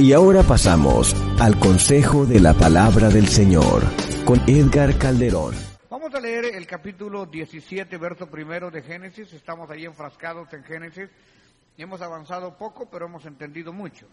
Y 0.00 0.14
ahora 0.14 0.42
pasamos 0.42 1.14
al 1.38 1.58
consejo 1.58 2.24
de 2.24 2.40
la 2.40 2.54
palabra 2.54 3.10
del 3.10 3.28
Señor 3.28 3.82
con 4.24 4.40
Edgar 4.48 4.96
Calderón. 4.96 5.54
Vamos 5.90 6.14
a 6.14 6.20
leer 6.20 6.54
el 6.54 6.66
capítulo 6.66 7.26
17, 7.26 7.98
verso 7.98 8.26
primero 8.26 8.70
de 8.70 8.80
Génesis. 8.80 9.30
Estamos 9.34 9.68
ahí 9.70 9.84
enfrascados 9.84 10.50
en 10.54 10.64
Génesis. 10.64 11.10
Hemos 11.76 12.00
avanzado 12.00 12.56
poco, 12.56 12.88
pero 12.88 13.04
hemos 13.04 13.26
entendido 13.26 13.74
mucho. 13.74 14.06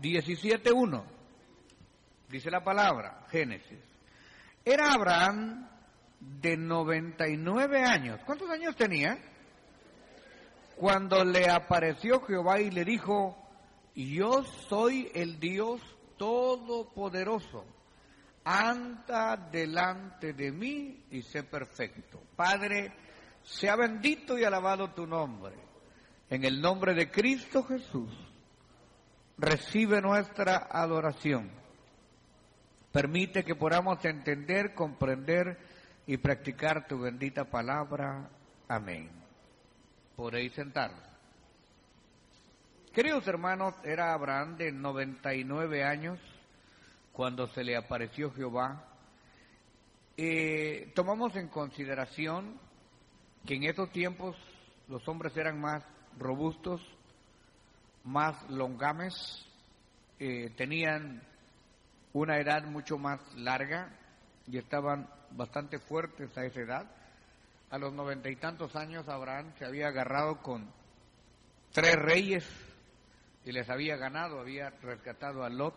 17.1. 0.00 1.02
Dice 2.28 2.52
la 2.52 2.62
palabra, 2.62 3.24
Génesis. 3.32 3.80
Era 4.64 4.92
Abraham 4.92 5.68
de 6.20 6.56
99 6.56 7.82
años. 7.84 8.20
¿Cuántos 8.24 8.48
años 8.48 8.76
tenía? 8.76 9.18
Cuando 10.76 11.24
le 11.24 11.50
apareció 11.50 12.20
Jehová 12.20 12.60
y 12.60 12.70
le 12.70 12.84
dijo, 12.84 13.42
yo 13.96 14.44
soy 14.68 15.10
el 15.14 15.40
Dios 15.40 15.80
Todopoderoso. 16.18 17.64
Anda 18.44 19.36
delante 19.36 20.32
de 20.32 20.52
mí 20.52 21.04
y 21.10 21.22
sé 21.22 21.42
perfecto. 21.42 22.22
Padre, 22.36 22.92
sea 23.42 23.76
bendito 23.76 24.38
y 24.38 24.44
alabado 24.44 24.90
tu 24.90 25.06
nombre. 25.06 25.54
En 26.28 26.44
el 26.44 26.60
nombre 26.60 26.94
de 26.94 27.10
Cristo 27.10 27.64
Jesús, 27.64 28.10
recibe 29.38 30.00
nuestra 30.00 30.68
adoración. 30.70 31.50
Permite 32.92 33.44
que 33.44 33.54
podamos 33.54 34.04
entender, 34.04 34.74
comprender 34.74 35.58
y 36.06 36.16
practicar 36.16 36.86
tu 36.86 36.98
bendita 36.98 37.44
palabra. 37.44 38.30
Amén. 38.68 39.10
Podéis 40.16 40.52
sentarnos. 40.52 41.15
Queridos 42.96 43.28
hermanos, 43.28 43.74
era 43.84 44.14
Abraham 44.14 44.56
de 44.56 44.72
99 44.72 45.84
años 45.84 46.18
cuando 47.12 47.46
se 47.48 47.62
le 47.62 47.76
apareció 47.76 48.32
Jehová. 48.32 48.88
Eh, 50.16 50.92
tomamos 50.94 51.36
en 51.36 51.48
consideración 51.48 52.58
que 53.44 53.56
en 53.56 53.64
esos 53.64 53.92
tiempos 53.92 54.34
los 54.88 55.06
hombres 55.08 55.36
eran 55.36 55.60
más 55.60 55.84
robustos, 56.18 56.80
más 58.02 58.34
longames, 58.48 59.12
eh, 60.18 60.54
tenían 60.56 61.22
una 62.14 62.38
edad 62.38 62.64
mucho 62.64 62.96
más 62.96 63.20
larga 63.34 63.90
y 64.46 64.56
estaban 64.56 65.06
bastante 65.32 65.78
fuertes 65.80 66.34
a 66.38 66.46
esa 66.46 66.60
edad. 66.60 66.90
A 67.68 67.76
los 67.76 67.92
noventa 67.92 68.30
y 68.30 68.36
tantos 68.36 68.74
años 68.74 69.06
Abraham 69.06 69.52
se 69.58 69.66
había 69.66 69.88
agarrado 69.88 70.40
con 70.40 70.66
tres 71.74 71.96
reyes 71.96 72.65
y 73.46 73.52
les 73.52 73.70
había 73.70 73.96
ganado, 73.96 74.40
había 74.40 74.70
rescatado 74.70 75.44
a 75.44 75.48
Lot, 75.48 75.76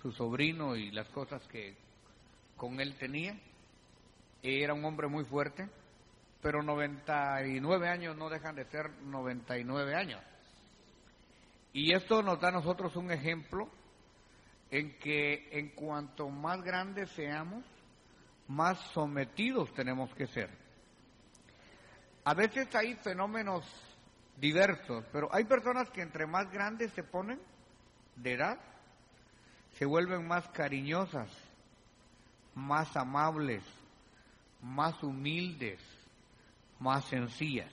su 0.00 0.10
sobrino 0.10 0.74
y 0.74 0.90
las 0.90 1.06
cosas 1.10 1.46
que 1.46 1.76
con 2.56 2.80
él 2.80 2.96
tenía. 2.96 3.38
Era 4.42 4.72
un 4.72 4.82
hombre 4.86 5.06
muy 5.06 5.26
fuerte, 5.26 5.68
pero 6.40 6.62
99 6.62 7.88
años 7.88 8.16
no 8.16 8.30
dejan 8.30 8.56
de 8.56 8.64
ser 8.64 8.90
99 9.02 9.94
años. 9.94 10.22
Y 11.74 11.92
esto 11.94 12.22
nos 12.22 12.40
da 12.40 12.48
a 12.48 12.52
nosotros 12.52 12.96
un 12.96 13.10
ejemplo 13.10 13.68
en 14.70 14.98
que 14.98 15.50
en 15.52 15.74
cuanto 15.74 16.30
más 16.30 16.62
grandes 16.62 17.10
seamos, 17.10 17.64
más 18.46 18.78
sometidos 18.92 19.74
tenemos 19.74 20.14
que 20.14 20.26
ser. 20.26 20.48
A 22.24 22.32
veces 22.32 22.74
hay 22.74 22.94
fenómenos 22.94 23.87
diversos, 24.40 25.04
pero 25.12 25.28
hay 25.32 25.44
personas 25.44 25.90
que 25.90 26.02
entre 26.02 26.26
más 26.26 26.50
grandes 26.50 26.92
se 26.92 27.02
ponen 27.02 27.40
de 28.16 28.34
edad, 28.34 28.58
se 29.72 29.84
vuelven 29.84 30.26
más 30.26 30.48
cariñosas, 30.48 31.30
más 32.54 32.96
amables, 32.96 33.62
más 34.62 35.02
humildes, 35.02 35.80
más 36.78 37.04
sencillas. 37.06 37.72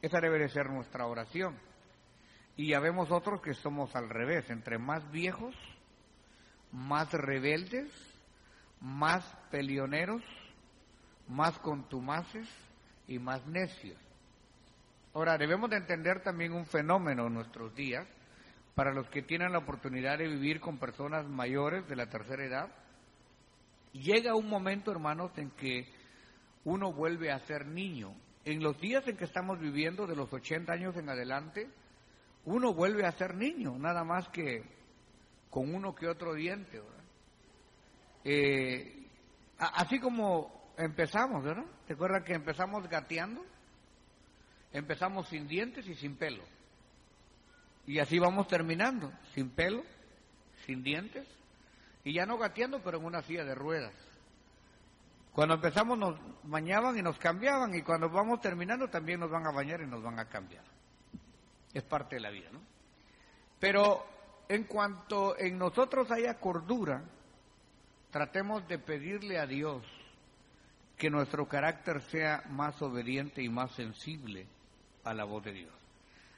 Esa 0.00 0.20
debe 0.20 0.38
de 0.38 0.48
ser 0.48 0.68
nuestra 0.68 1.06
oración. 1.06 1.58
Y 2.56 2.68
ya 2.68 2.80
vemos 2.80 3.10
otros 3.10 3.40
que 3.40 3.54
somos 3.54 3.94
al 3.96 4.10
revés, 4.10 4.50
entre 4.50 4.78
más 4.78 5.10
viejos, 5.10 5.54
más 6.70 7.10
rebeldes, 7.12 7.90
más 8.80 9.24
peleoneros, 9.50 10.22
más 11.28 11.58
contumaces 11.60 12.48
y 13.06 13.18
más 13.18 13.46
necios. 13.46 13.98
Ahora, 15.14 15.36
debemos 15.36 15.68
de 15.68 15.76
entender 15.76 16.22
también 16.22 16.52
un 16.52 16.64
fenómeno 16.64 17.26
en 17.26 17.34
nuestros 17.34 17.74
días, 17.74 18.06
para 18.74 18.94
los 18.94 19.08
que 19.10 19.22
tienen 19.22 19.52
la 19.52 19.58
oportunidad 19.58 20.18
de 20.18 20.28
vivir 20.28 20.60
con 20.60 20.78
personas 20.78 21.26
mayores 21.26 21.86
de 21.86 21.96
la 21.96 22.08
tercera 22.08 22.44
edad. 22.44 22.68
Llega 23.92 24.34
un 24.34 24.48
momento, 24.48 24.90
hermanos, 24.90 25.30
en 25.36 25.50
que 25.50 25.86
uno 26.64 26.92
vuelve 26.92 27.30
a 27.30 27.38
ser 27.40 27.66
niño. 27.66 28.14
En 28.44 28.62
los 28.62 28.80
días 28.80 29.06
en 29.06 29.18
que 29.18 29.24
estamos 29.24 29.60
viviendo, 29.60 30.06
de 30.06 30.16
los 30.16 30.32
80 30.32 30.72
años 30.72 30.96
en 30.96 31.10
adelante, 31.10 31.68
uno 32.46 32.72
vuelve 32.72 33.04
a 33.04 33.12
ser 33.12 33.34
niño, 33.34 33.78
nada 33.78 34.04
más 34.04 34.28
que 34.30 34.64
con 35.50 35.74
uno 35.74 35.94
que 35.94 36.08
otro 36.08 36.32
diente. 36.32 36.80
Eh, 38.24 39.06
así 39.58 40.00
como 40.00 40.72
empezamos, 40.78 41.44
¿verdad? 41.44 41.66
¿Te 41.86 41.92
acuerdas 41.92 42.22
que 42.24 42.32
empezamos 42.32 42.88
gateando? 42.88 43.44
Empezamos 44.72 45.28
sin 45.28 45.46
dientes 45.46 45.86
y 45.86 45.94
sin 45.94 46.16
pelo. 46.16 46.42
Y 47.86 47.98
así 47.98 48.18
vamos 48.18 48.46
terminando, 48.48 49.12
sin 49.34 49.50
pelo, 49.50 49.82
sin 50.66 50.82
dientes, 50.82 51.26
y 52.04 52.14
ya 52.14 52.26
no 52.26 52.38
gateando, 52.38 52.80
pero 52.82 52.98
en 52.98 53.04
una 53.04 53.22
silla 53.22 53.44
de 53.44 53.54
ruedas. 53.54 53.92
Cuando 55.32 55.54
empezamos 55.54 55.98
nos 55.98 56.18
bañaban 56.44 56.96
y 56.96 57.02
nos 57.02 57.18
cambiaban, 57.18 57.74
y 57.74 57.82
cuando 57.82 58.08
vamos 58.08 58.40
terminando 58.40 58.88
también 58.88 59.20
nos 59.20 59.30
van 59.30 59.46
a 59.46 59.50
bañar 59.50 59.80
y 59.80 59.86
nos 59.86 60.02
van 60.02 60.18
a 60.18 60.28
cambiar. 60.28 60.64
Es 61.74 61.82
parte 61.82 62.16
de 62.16 62.20
la 62.20 62.30
vida, 62.30 62.50
¿no? 62.52 62.60
Pero 63.58 64.06
en 64.48 64.64
cuanto 64.64 65.38
en 65.38 65.58
nosotros 65.58 66.10
haya 66.10 66.38
cordura, 66.38 67.02
tratemos 68.10 68.66
de 68.68 68.78
pedirle 68.78 69.38
a 69.38 69.46
Dios 69.46 69.82
que 70.96 71.10
nuestro 71.10 71.48
carácter 71.48 72.02
sea 72.02 72.44
más 72.50 72.80
obediente 72.82 73.42
y 73.42 73.48
más 73.48 73.72
sensible 73.72 74.46
a 75.04 75.14
la 75.14 75.24
voz 75.24 75.44
de 75.44 75.52
Dios. 75.52 75.72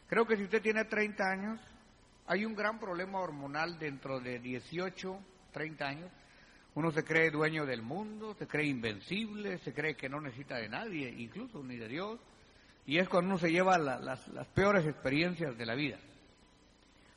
Creo 0.09 0.27
que 0.27 0.37
si 0.37 0.45
usted 0.45 0.63
tiene 0.63 0.85
30 0.85 1.25
años, 1.25 1.61
hay 2.27 2.45
un 2.45 2.55
gran 2.55 2.79
problema 2.79 3.21
hormonal 3.21 3.79
dentro 3.79 4.21
de 4.21 4.39
18, 4.39 5.19
30 5.53 5.87
años. 5.87 6.11
Uno 6.75 6.91
se 6.91 7.05
cree 7.05 7.31
dueño 7.31 7.67
del 7.67 7.83
mundo, 7.83 8.35
se 8.39 8.47
cree 8.47 8.67
invencible, 8.67 9.59
se 9.59 9.73
cree 9.73 9.97
que 9.97 10.09
no 10.09 10.21
necesita 10.21 10.57
de 10.57 10.69
nadie, 10.69 11.09
incluso 11.09 11.63
ni 11.63 11.77
de 11.77 11.89
Dios. 11.89 12.21
Y 12.87 12.99
es 12.99 13.09
cuando 13.09 13.31
uno 13.31 13.39
se 13.39 13.51
lleva 13.51 13.79
las, 13.79 14.29
las 14.29 14.47
peores 14.49 14.87
experiencias 14.87 15.57
de 15.57 15.67
la 15.67 15.75
vida. 15.75 15.99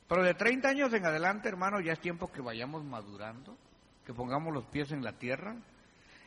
Pero 0.07 0.23
de 0.23 0.33
30 0.33 0.69
años 0.69 0.93
en 0.93 1.05
adelante, 1.05 1.49
hermano, 1.49 1.81
ya 1.81 1.93
es 1.93 1.99
tiempo 1.99 2.31
que 2.31 2.41
vayamos 2.41 2.83
madurando, 2.85 3.57
que 4.05 4.13
pongamos 4.13 4.53
los 4.53 4.65
pies 4.65 4.91
en 4.91 5.03
la 5.03 5.13
tierra 5.13 5.55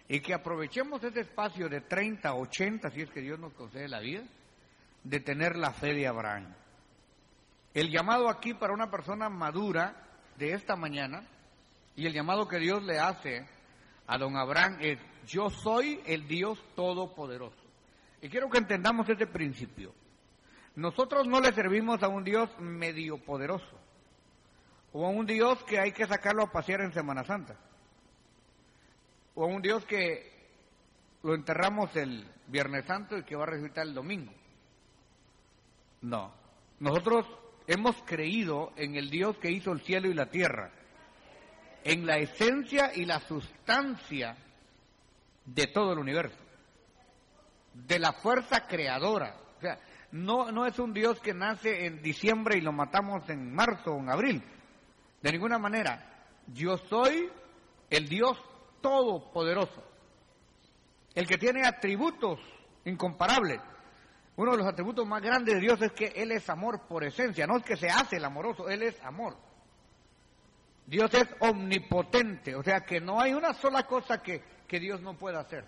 y 0.09 0.21
que 0.21 0.35
aprovechemos 0.35 1.03
ese 1.03 1.21
espacio 1.21 1.69
de 1.69 1.81
30, 1.81 2.35
80, 2.35 2.91
si 2.91 3.03
es 3.03 3.11
que 3.11 3.21
Dios 3.21 3.39
nos 3.39 3.53
concede 3.55 3.89
la 3.89 4.01
vida, 4.01 4.23
de 5.05 5.21
tener 5.21 5.57
la 5.57 5.73
fe 5.73 5.95
de 5.95 6.07
Abraham. 6.07 6.55
El 7.73 7.91
llamado 7.91 8.29
aquí 8.29 8.55
para 8.55 8.73
una 8.73 8.91
persona 8.91 9.29
madura 9.29 9.95
de 10.37 10.53
esta 10.53 10.77
mañana 10.77 11.23
y 11.97 12.07
el 12.07 12.13
llamado 12.13 12.49
que 12.49 12.59
Dios 12.59 12.83
le 12.83 12.99
hace 12.99 13.47
a 14.07 14.19
don 14.19 14.37
Abraham 14.37 14.79
es, 14.81 14.99
yo 15.27 15.51
soy 15.51 16.01
el 16.07 16.27
Dios 16.27 16.59
todopoderoso. 16.75 17.57
Y 18.21 18.29
quiero 18.29 18.51
que 18.51 18.59
entendamos 18.59 19.09
este 19.09 19.27
principio. 19.27 19.95
Nosotros 20.75 21.27
no 21.27 21.41
le 21.41 21.53
servimos 21.53 22.03
a 22.03 22.09
un 22.09 22.25
Dios 22.25 22.51
medio 22.59 23.19
poderoso 23.19 23.79
o 24.93 25.07
a 25.07 25.11
un 25.11 25.27
Dios 25.27 25.63
que 25.65 25.79
hay 25.79 25.93
que 25.93 26.07
sacarlo 26.07 26.43
a 26.43 26.51
pasear 26.51 26.81
en 26.81 26.93
Semana 26.93 27.25
Santa 27.25 27.57
o 29.35 29.45
a 29.45 29.47
un 29.47 29.63
Dios 29.63 29.85
que 29.85 30.31
lo 31.23 31.35
enterramos 31.35 31.95
el 31.97 32.27
Viernes 32.47 32.85
Santo 32.87 33.17
y 33.17 33.25
que 33.25 33.37
va 33.37 33.45
a 33.45 33.47
resucitar 33.47 33.87
el 33.87 33.95
domingo. 33.95 34.33
No. 36.03 36.33
Nosotros 36.79 37.27
hemos 37.67 37.97
creído 38.03 38.73
en 38.77 38.97
el 38.97 39.11
Dios 39.11 39.37
que 39.39 39.51
hizo 39.51 39.73
el 39.73 39.81
cielo 39.81 40.09
y 40.09 40.15
la 40.15 40.27
tierra, 40.27 40.71
en 41.85 42.07
la 42.07 42.19
esencia 42.19 42.93
y 42.95 43.05
la 43.05 43.21
sustancia 43.21 44.37
de 45.45 45.67
todo 45.67 45.93
el 45.93 45.99
universo, 45.99 46.39
de 47.75 47.99
la 47.99 48.13
fuerza 48.13 48.67
creadora. 48.67 49.37
O 49.59 49.61
sea, 49.61 49.79
no, 50.13 50.51
no 50.51 50.67
es 50.67 50.79
un 50.79 50.93
Dios 50.93 51.21
que 51.21 51.35
nace 51.35 51.87
en 51.87 52.03
diciembre 52.03 52.59
y 52.59 52.61
lo 52.61 52.73
matamos 52.73 53.29
en 53.29 53.55
marzo 53.55 53.93
o 53.93 53.99
en 53.99 54.11
abril. 54.11 54.43
De 55.23 55.33
ninguna 55.33 55.59
manera. 55.59 56.07
Yo 56.47 56.79
soy 56.79 57.31
el 57.91 58.09
Dios 58.09 58.37
todopoderoso, 58.81 59.85
el 61.15 61.27
que 61.27 61.39
tiene 61.39 61.67
atributos 61.67 62.41
incomparables 62.85 63.61
Uno 64.41 64.53
de 64.53 64.57
los 64.57 64.67
atributos 64.67 65.07
más 65.07 65.21
grandes 65.21 65.57
de 65.57 65.61
Dios 65.61 65.83
es 65.83 65.93
que 65.93 66.15
Él 66.17 66.33
es 66.33 66.49
amor 66.49 66.87
por 66.89 67.05
esencia, 67.05 67.47
no 67.47 67.59
es 67.59 67.63
que 67.63 67.77
se 67.77 67.91
hace 67.91 68.17
el 68.17 68.25
amoroso, 68.25 68.71
Él 68.71 68.83
es 68.83 68.99
amor. 69.05 69.37
Dios 70.87 71.13
es 71.13 71.27
omnipotente, 71.41 72.55
o 72.55 72.63
sea 72.63 72.81
que 72.81 73.03
no 73.03 73.21
hay 73.21 73.35
una 73.35 73.53
sola 73.53 73.83
cosa 73.83 74.23
que, 74.23 74.43
que 74.67 74.81
Dios 74.81 75.03
no 75.03 75.13
pueda 75.13 75.41
hacer. 75.41 75.67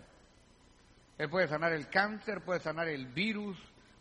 Él 1.19 1.29
puede 1.29 1.49
sanar 1.49 1.75
el 1.75 1.91
cáncer, 1.91 2.41
puede 2.43 2.61
sanar 2.61 2.89
el 2.89 3.09
virus, 3.09 3.59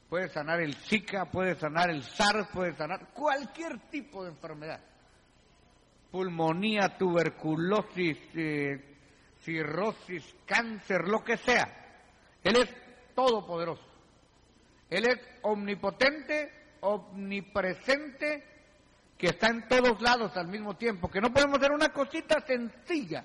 puede 0.08 0.30
sanar 0.30 0.62
el 0.62 0.74
Zika, 0.74 1.26
puede 1.26 1.56
sanar 1.56 1.90
el 1.90 2.02
SARS, 2.04 2.48
puede 2.54 2.74
sanar 2.74 3.10
cualquier 3.10 3.78
tipo 3.90 4.24
de 4.24 4.30
enfermedad. 4.30 4.80
Pulmonía, 6.12 6.98
tuberculosis, 6.98 8.18
eh, 8.36 8.96
cirrosis, 9.42 10.34
cáncer, 10.46 11.10
lo 11.10 11.22
que 11.26 11.36
sea. 11.36 11.68
Él 12.42 12.56
es 12.56 12.74
todopoderoso. 13.14 13.91
Él 14.92 15.06
es 15.06 15.20
omnipotente, 15.42 16.52
omnipresente, 16.82 18.44
que 19.18 19.28
está 19.28 19.48
en 19.48 19.68
todos 19.68 20.02
lados 20.02 20.36
al 20.36 20.48
mismo 20.48 20.76
tiempo, 20.76 21.10
que 21.10 21.22
no 21.22 21.32
podemos 21.32 21.58
hacer 21.58 21.72
una 21.72 21.94
cosita 21.94 22.42
sencilla 22.46 23.24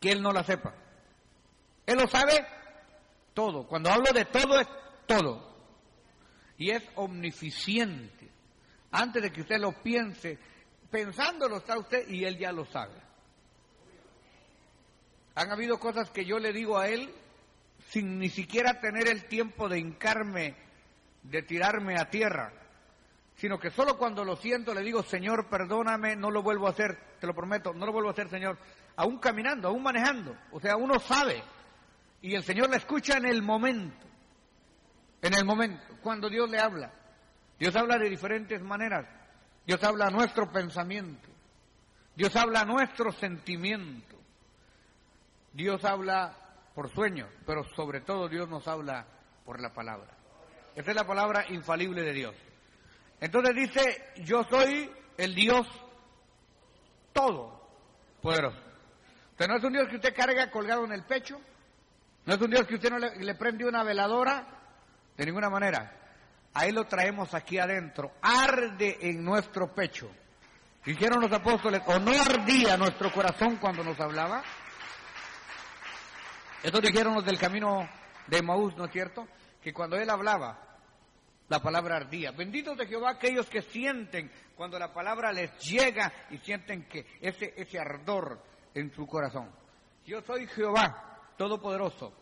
que 0.00 0.10
Él 0.10 0.20
no 0.20 0.32
la 0.32 0.42
sepa. 0.42 0.74
Él 1.86 1.98
lo 1.98 2.08
sabe 2.08 2.44
todo. 3.34 3.68
Cuando 3.68 3.90
hablo 3.90 4.12
de 4.12 4.24
todo 4.24 4.58
es 4.58 4.66
todo. 5.06 5.48
Y 6.56 6.70
es 6.70 6.82
omnificiente. 6.96 8.30
Antes 8.90 9.22
de 9.22 9.30
que 9.30 9.42
usted 9.42 9.58
lo 9.60 9.72
piense, 9.82 10.38
pensándolo 10.90 11.58
está 11.58 11.78
usted 11.78 12.08
y 12.08 12.24
Él 12.24 12.36
ya 12.36 12.50
lo 12.50 12.64
sabe. 12.64 12.94
Han 15.36 15.52
habido 15.52 15.78
cosas 15.78 16.10
que 16.10 16.24
yo 16.24 16.38
le 16.38 16.52
digo 16.52 16.78
a 16.78 16.88
Él 16.88 17.14
sin 17.90 18.18
ni 18.18 18.28
siquiera 18.28 18.80
tener 18.80 19.08
el 19.08 19.26
tiempo 19.26 19.68
de 19.68 19.78
hincarme, 19.78 20.54
de 21.22 21.42
tirarme 21.42 21.98
a 21.98 22.10
tierra 22.10 22.52
sino 23.40 23.58
que 23.58 23.70
solo 23.70 23.96
cuando 23.96 24.22
lo 24.22 24.36
siento 24.36 24.74
le 24.74 24.82
digo, 24.82 25.02
Señor, 25.02 25.48
perdóname, 25.48 26.14
no 26.14 26.30
lo 26.30 26.42
vuelvo 26.42 26.66
a 26.66 26.70
hacer, 26.70 26.98
te 27.18 27.26
lo 27.26 27.34
prometo, 27.34 27.72
no 27.72 27.86
lo 27.86 27.92
vuelvo 27.92 28.10
a 28.10 28.12
hacer, 28.12 28.28
Señor, 28.28 28.58
aún 28.96 29.16
caminando, 29.16 29.68
aún 29.68 29.82
manejando. 29.82 30.36
O 30.52 30.60
sea, 30.60 30.76
uno 30.76 30.98
sabe 30.98 31.42
y 32.20 32.34
el 32.34 32.44
Señor 32.44 32.68
la 32.68 32.76
escucha 32.76 33.16
en 33.16 33.24
el 33.24 33.40
momento, 33.40 34.06
en 35.22 35.32
el 35.32 35.46
momento, 35.46 35.82
cuando 36.02 36.28
Dios 36.28 36.50
le 36.50 36.58
habla. 36.58 36.92
Dios 37.58 37.74
habla 37.76 37.96
de 37.96 38.10
diferentes 38.10 38.60
maneras. 38.60 39.06
Dios 39.66 39.82
habla 39.84 40.08
a 40.08 40.10
nuestro 40.10 40.52
pensamiento. 40.52 41.30
Dios 42.14 42.36
habla 42.36 42.60
a 42.60 42.66
nuestro 42.66 43.10
sentimiento. 43.10 44.18
Dios 45.54 45.82
habla 45.86 46.36
por 46.80 46.90
sueños, 46.94 47.28
pero 47.44 47.62
sobre 47.76 48.00
todo 48.00 48.26
Dios 48.26 48.48
nos 48.48 48.66
habla 48.66 49.04
por 49.44 49.60
la 49.60 49.74
palabra. 49.74 50.16
Esta 50.74 50.92
es 50.92 50.96
la 50.96 51.06
palabra 51.06 51.44
infalible 51.50 52.00
de 52.00 52.14
Dios. 52.14 52.34
Entonces 53.20 53.54
dice, 53.54 54.12
yo 54.24 54.44
soy 54.44 54.90
el 55.18 55.34
Dios 55.34 55.66
todo 57.12 57.68
poderoso. 58.22 58.56
Usted 59.32 59.46
no 59.46 59.58
es 59.58 59.64
un 59.64 59.74
Dios 59.74 59.88
que 59.90 59.96
usted 59.96 60.16
carga 60.16 60.50
colgado 60.50 60.86
en 60.86 60.92
el 60.92 61.04
pecho, 61.04 61.38
no 62.24 62.32
es 62.32 62.40
un 62.40 62.50
Dios 62.50 62.66
que 62.66 62.76
usted 62.76 62.88
no 62.88 62.98
le, 62.98 63.34
prende 63.34 63.66
una 63.66 63.84
veladora, 63.84 64.46
de 65.18 65.26
ninguna 65.26 65.50
manera. 65.50 65.94
Ahí 66.54 66.72
lo 66.72 66.84
traemos 66.84 67.34
aquí 67.34 67.58
adentro, 67.58 68.12
arde 68.22 68.96
en 69.02 69.22
nuestro 69.22 69.74
pecho. 69.74 70.10
Dijeron 70.86 71.20
los 71.20 71.30
apóstoles, 71.30 71.82
o 71.84 71.98
no 71.98 72.12
ardía 72.12 72.78
nuestro 72.78 73.12
corazón 73.12 73.56
cuando 73.56 73.84
nos 73.84 74.00
hablaba. 74.00 74.42
Esto 76.62 76.80
dijeron 76.80 77.14
los 77.14 77.24
del 77.24 77.38
camino 77.38 77.88
de 78.26 78.42
Maús, 78.42 78.76
¿no 78.76 78.84
es 78.84 78.92
cierto? 78.92 79.26
Que 79.62 79.72
cuando 79.72 79.96
él 79.96 80.10
hablaba, 80.10 80.58
la 81.48 81.60
palabra 81.60 81.96
ardía. 81.96 82.30
Benditos 82.32 82.76
de 82.76 82.86
Jehová 82.86 83.10
aquellos 83.10 83.48
que 83.48 83.62
sienten 83.62 84.30
cuando 84.54 84.78
la 84.78 84.92
palabra 84.92 85.32
les 85.32 85.58
llega 85.60 86.12
y 86.30 86.38
sienten 86.38 86.84
que 86.84 87.06
ese, 87.20 87.54
ese 87.56 87.78
ardor 87.78 88.42
en 88.74 88.92
su 88.92 89.06
corazón. 89.06 89.50
Yo 90.06 90.20
soy 90.22 90.46
Jehová 90.46 91.18
Todopoderoso. 91.36 92.12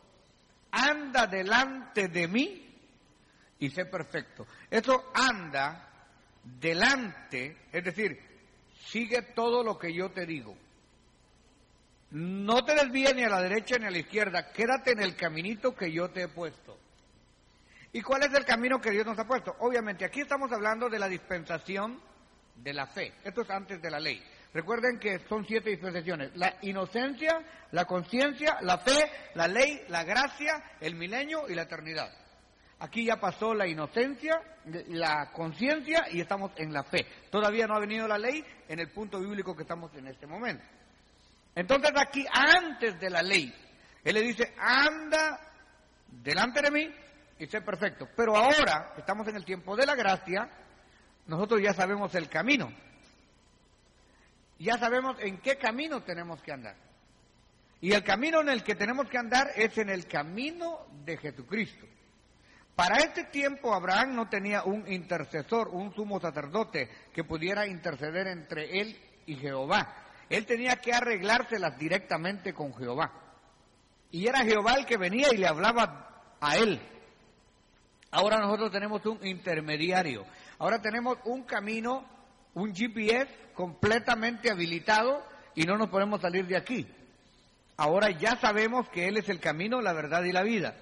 Anda 0.70 1.26
delante 1.26 2.08
de 2.08 2.28
mí 2.28 2.74
y 3.58 3.70
sé 3.70 3.86
perfecto. 3.86 4.46
Eso 4.70 5.10
anda 5.14 5.88
delante, 6.44 7.56
es 7.72 7.84
decir, 7.84 8.18
sigue 8.86 9.22
todo 9.34 9.62
lo 9.62 9.78
que 9.78 9.92
yo 9.92 10.10
te 10.10 10.24
digo. 10.24 10.56
No 12.10 12.64
te 12.64 12.74
desvíes 12.74 13.14
ni 13.14 13.22
a 13.24 13.28
la 13.28 13.42
derecha 13.42 13.78
ni 13.78 13.86
a 13.86 13.90
la 13.90 13.98
izquierda, 13.98 14.50
quédate 14.52 14.92
en 14.92 15.00
el 15.00 15.14
caminito 15.14 15.74
que 15.74 15.92
yo 15.92 16.08
te 16.10 16.22
he 16.22 16.28
puesto. 16.28 16.78
¿Y 17.92 18.00
cuál 18.02 18.22
es 18.22 18.34
el 18.34 18.44
camino 18.44 18.80
que 18.80 18.90
Dios 18.90 19.04
nos 19.04 19.18
ha 19.18 19.26
puesto? 19.26 19.54
Obviamente, 19.60 20.04
aquí 20.04 20.20
estamos 20.20 20.50
hablando 20.52 20.88
de 20.88 20.98
la 20.98 21.08
dispensación 21.08 22.00
de 22.56 22.72
la 22.72 22.86
fe. 22.86 23.12
Esto 23.24 23.42
es 23.42 23.50
antes 23.50 23.80
de 23.80 23.90
la 23.90 23.98
ley. 23.98 24.22
Recuerden 24.52 24.98
que 24.98 25.20
son 25.28 25.46
siete 25.46 25.70
dispensaciones. 25.70 26.34
La 26.36 26.56
inocencia, 26.62 27.40
la 27.72 27.84
conciencia, 27.84 28.58
la 28.62 28.78
fe, 28.78 29.10
la 29.34 29.46
ley, 29.46 29.82
la 29.88 30.04
gracia, 30.04 30.62
el 30.80 30.94
milenio 30.94 31.48
y 31.48 31.54
la 31.54 31.62
eternidad. 31.62 32.10
Aquí 32.80 33.04
ya 33.04 33.16
pasó 33.16 33.54
la 33.54 33.66
inocencia, 33.66 34.40
la 34.88 35.30
conciencia 35.32 36.06
y 36.10 36.20
estamos 36.20 36.52
en 36.56 36.72
la 36.72 36.84
fe. 36.84 37.06
Todavía 37.30 37.66
no 37.66 37.74
ha 37.74 37.80
venido 37.80 38.06
la 38.06 38.18
ley 38.18 38.44
en 38.68 38.78
el 38.78 38.90
punto 38.90 39.18
bíblico 39.18 39.56
que 39.56 39.62
estamos 39.62 39.92
en 39.94 40.06
este 40.06 40.26
momento. 40.26 40.64
Entonces 41.58 41.90
aquí, 41.96 42.24
antes 42.32 43.00
de 43.00 43.10
la 43.10 43.20
ley, 43.20 43.52
Él 44.04 44.14
le 44.14 44.22
dice, 44.22 44.54
anda 44.56 45.40
delante 46.06 46.62
de 46.62 46.70
mí 46.70 46.88
y 47.36 47.46
ser 47.48 47.64
perfecto. 47.64 48.08
Pero 48.14 48.36
ahora, 48.36 48.94
estamos 48.96 49.26
en 49.26 49.34
el 49.34 49.44
tiempo 49.44 49.74
de 49.74 49.84
la 49.84 49.96
gracia, 49.96 50.48
nosotros 51.26 51.60
ya 51.60 51.74
sabemos 51.74 52.14
el 52.14 52.28
camino. 52.28 52.72
Ya 54.60 54.78
sabemos 54.78 55.16
en 55.18 55.38
qué 55.38 55.58
camino 55.58 56.00
tenemos 56.04 56.40
que 56.42 56.52
andar. 56.52 56.76
Y 57.80 57.92
el 57.92 58.04
camino 58.04 58.40
en 58.40 58.50
el 58.50 58.62
que 58.62 58.76
tenemos 58.76 59.08
que 59.08 59.18
andar 59.18 59.48
es 59.56 59.76
en 59.78 59.88
el 59.88 60.06
camino 60.06 60.86
de 61.04 61.16
Jesucristo. 61.16 61.86
Para 62.76 62.98
este 62.98 63.24
tiempo 63.24 63.74
Abraham 63.74 64.14
no 64.14 64.28
tenía 64.28 64.62
un 64.62 64.86
intercesor, 64.86 65.66
un 65.70 65.92
sumo 65.92 66.20
sacerdote 66.20 66.88
que 67.12 67.24
pudiera 67.24 67.66
interceder 67.66 68.28
entre 68.28 68.80
él 68.80 68.96
y 69.26 69.34
Jehová. 69.34 70.04
Él 70.30 70.46
tenía 70.46 70.76
que 70.76 70.92
arreglárselas 70.92 71.78
directamente 71.78 72.52
con 72.52 72.74
Jehová. 72.74 73.12
Y 74.10 74.26
era 74.26 74.44
Jehová 74.44 74.74
el 74.74 74.86
que 74.86 74.96
venía 74.96 75.28
y 75.32 75.36
le 75.36 75.46
hablaba 75.46 76.36
a 76.40 76.56
él. 76.56 76.80
Ahora 78.10 78.38
nosotros 78.38 78.70
tenemos 78.70 79.04
un 79.06 79.24
intermediario. 79.26 80.24
Ahora 80.58 80.80
tenemos 80.80 81.18
un 81.24 81.42
camino, 81.44 82.04
un 82.54 82.74
GPS 82.74 83.28
completamente 83.54 84.50
habilitado 84.50 85.22
y 85.54 85.64
no 85.64 85.76
nos 85.76 85.88
podemos 85.88 86.20
salir 86.20 86.46
de 86.46 86.56
aquí. 86.56 86.86
Ahora 87.76 88.10
ya 88.10 88.36
sabemos 88.40 88.88
que 88.88 89.06
Él 89.06 89.18
es 89.18 89.28
el 89.28 89.40
camino, 89.40 89.80
la 89.80 89.92
verdad 89.92 90.24
y 90.24 90.32
la 90.32 90.42
vida. 90.42 90.74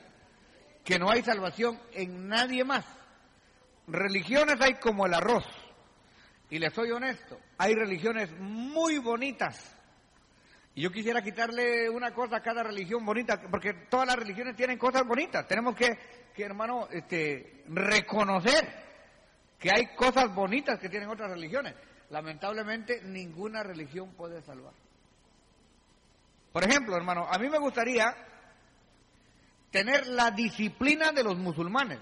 Que 0.85 0.99
no 0.99 1.11
hay 1.11 1.23
salvación 1.23 1.79
en 1.93 2.29
nadie 2.29 2.65
más. 2.65 2.85
Religiones 3.87 4.57
hay 4.61 4.75
como 4.75 5.07
el 5.07 5.15
arroz. 5.15 5.45
Y 6.51 6.59
les 6.59 6.73
soy 6.73 6.91
honesto, 6.91 7.39
hay 7.59 7.75
religiones 7.75 8.31
muy 8.39 8.99
bonitas. 8.99 9.75
Y 10.75 10.83
yo 10.83 10.91
quisiera 10.91 11.23
quitarle 11.23 11.89
una 11.89 12.13
cosa 12.13 12.37
a 12.37 12.43
cada 12.43 12.63
religión 12.63 13.05
bonita, 13.05 13.41
porque 13.51 13.73
todas 13.89 14.07
las 14.07 14.17
religiones 14.17 14.57
tienen 14.57 14.79
cosas 14.79 15.05
bonitas. 15.07 15.47
Tenemos 15.49 15.75
que 15.75 15.99
que, 16.37 16.45
hermano, 16.45 16.87
este, 16.91 17.65
reconocer 17.69 18.69
que 19.59 19.71
hay 19.75 19.97
cosas 19.97 20.33
bonitas 20.35 20.79
que 20.79 20.91
tienen 20.91 21.09
otras 21.09 21.31
religiones. 21.31 21.75
Lamentablemente, 22.11 23.01
ninguna 23.03 23.63
religión 23.63 24.13
puede 24.13 24.43
salvar. 24.43 24.75
Por 26.53 26.63
ejemplo, 26.63 26.95
hermano, 26.95 27.27
a 27.27 27.39
mí 27.39 27.49
me 27.49 27.59
gustaría 27.59 28.15
tener 29.71 30.07
la 30.09 30.31
disciplina 30.31 31.11
de 31.11 31.25
los 31.25 31.39
musulmanes. 31.39 31.99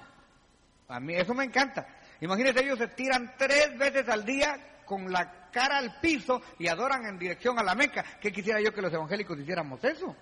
A 0.88 0.98
mí 0.98 1.14
eso 1.14 1.32
me 1.32 1.44
encanta. 1.44 1.86
Imagínense, 2.20 2.64
ellos 2.64 2.78
se 2.78 2.88
tiran 2.88 3.34
tres 3.36 3.76
veces 3.78 4.08
al 4.08 4.24
día 4.24 4.80
con 4.84 5.10
la 5.10 5.50
cara 5.50 5.78
al 5.78 6.00
piso 6.00 6.42
y 6.58 6.68
adoran 6.68 7.06
en 7.06 7.18
dirección 7.18 7.58
a 7.58 7.62
la 7.62 7.74
Meca. 7.74 8.04
¿Qué 8.20 8.32
quisiera 8.32 8.60
yo 8.60 8.72
que 8.72 8.82
los 8.82 8.92
evangélicos 8.92 9.38
hiciéramos 9.38 9.82
eso? 9.84 10.16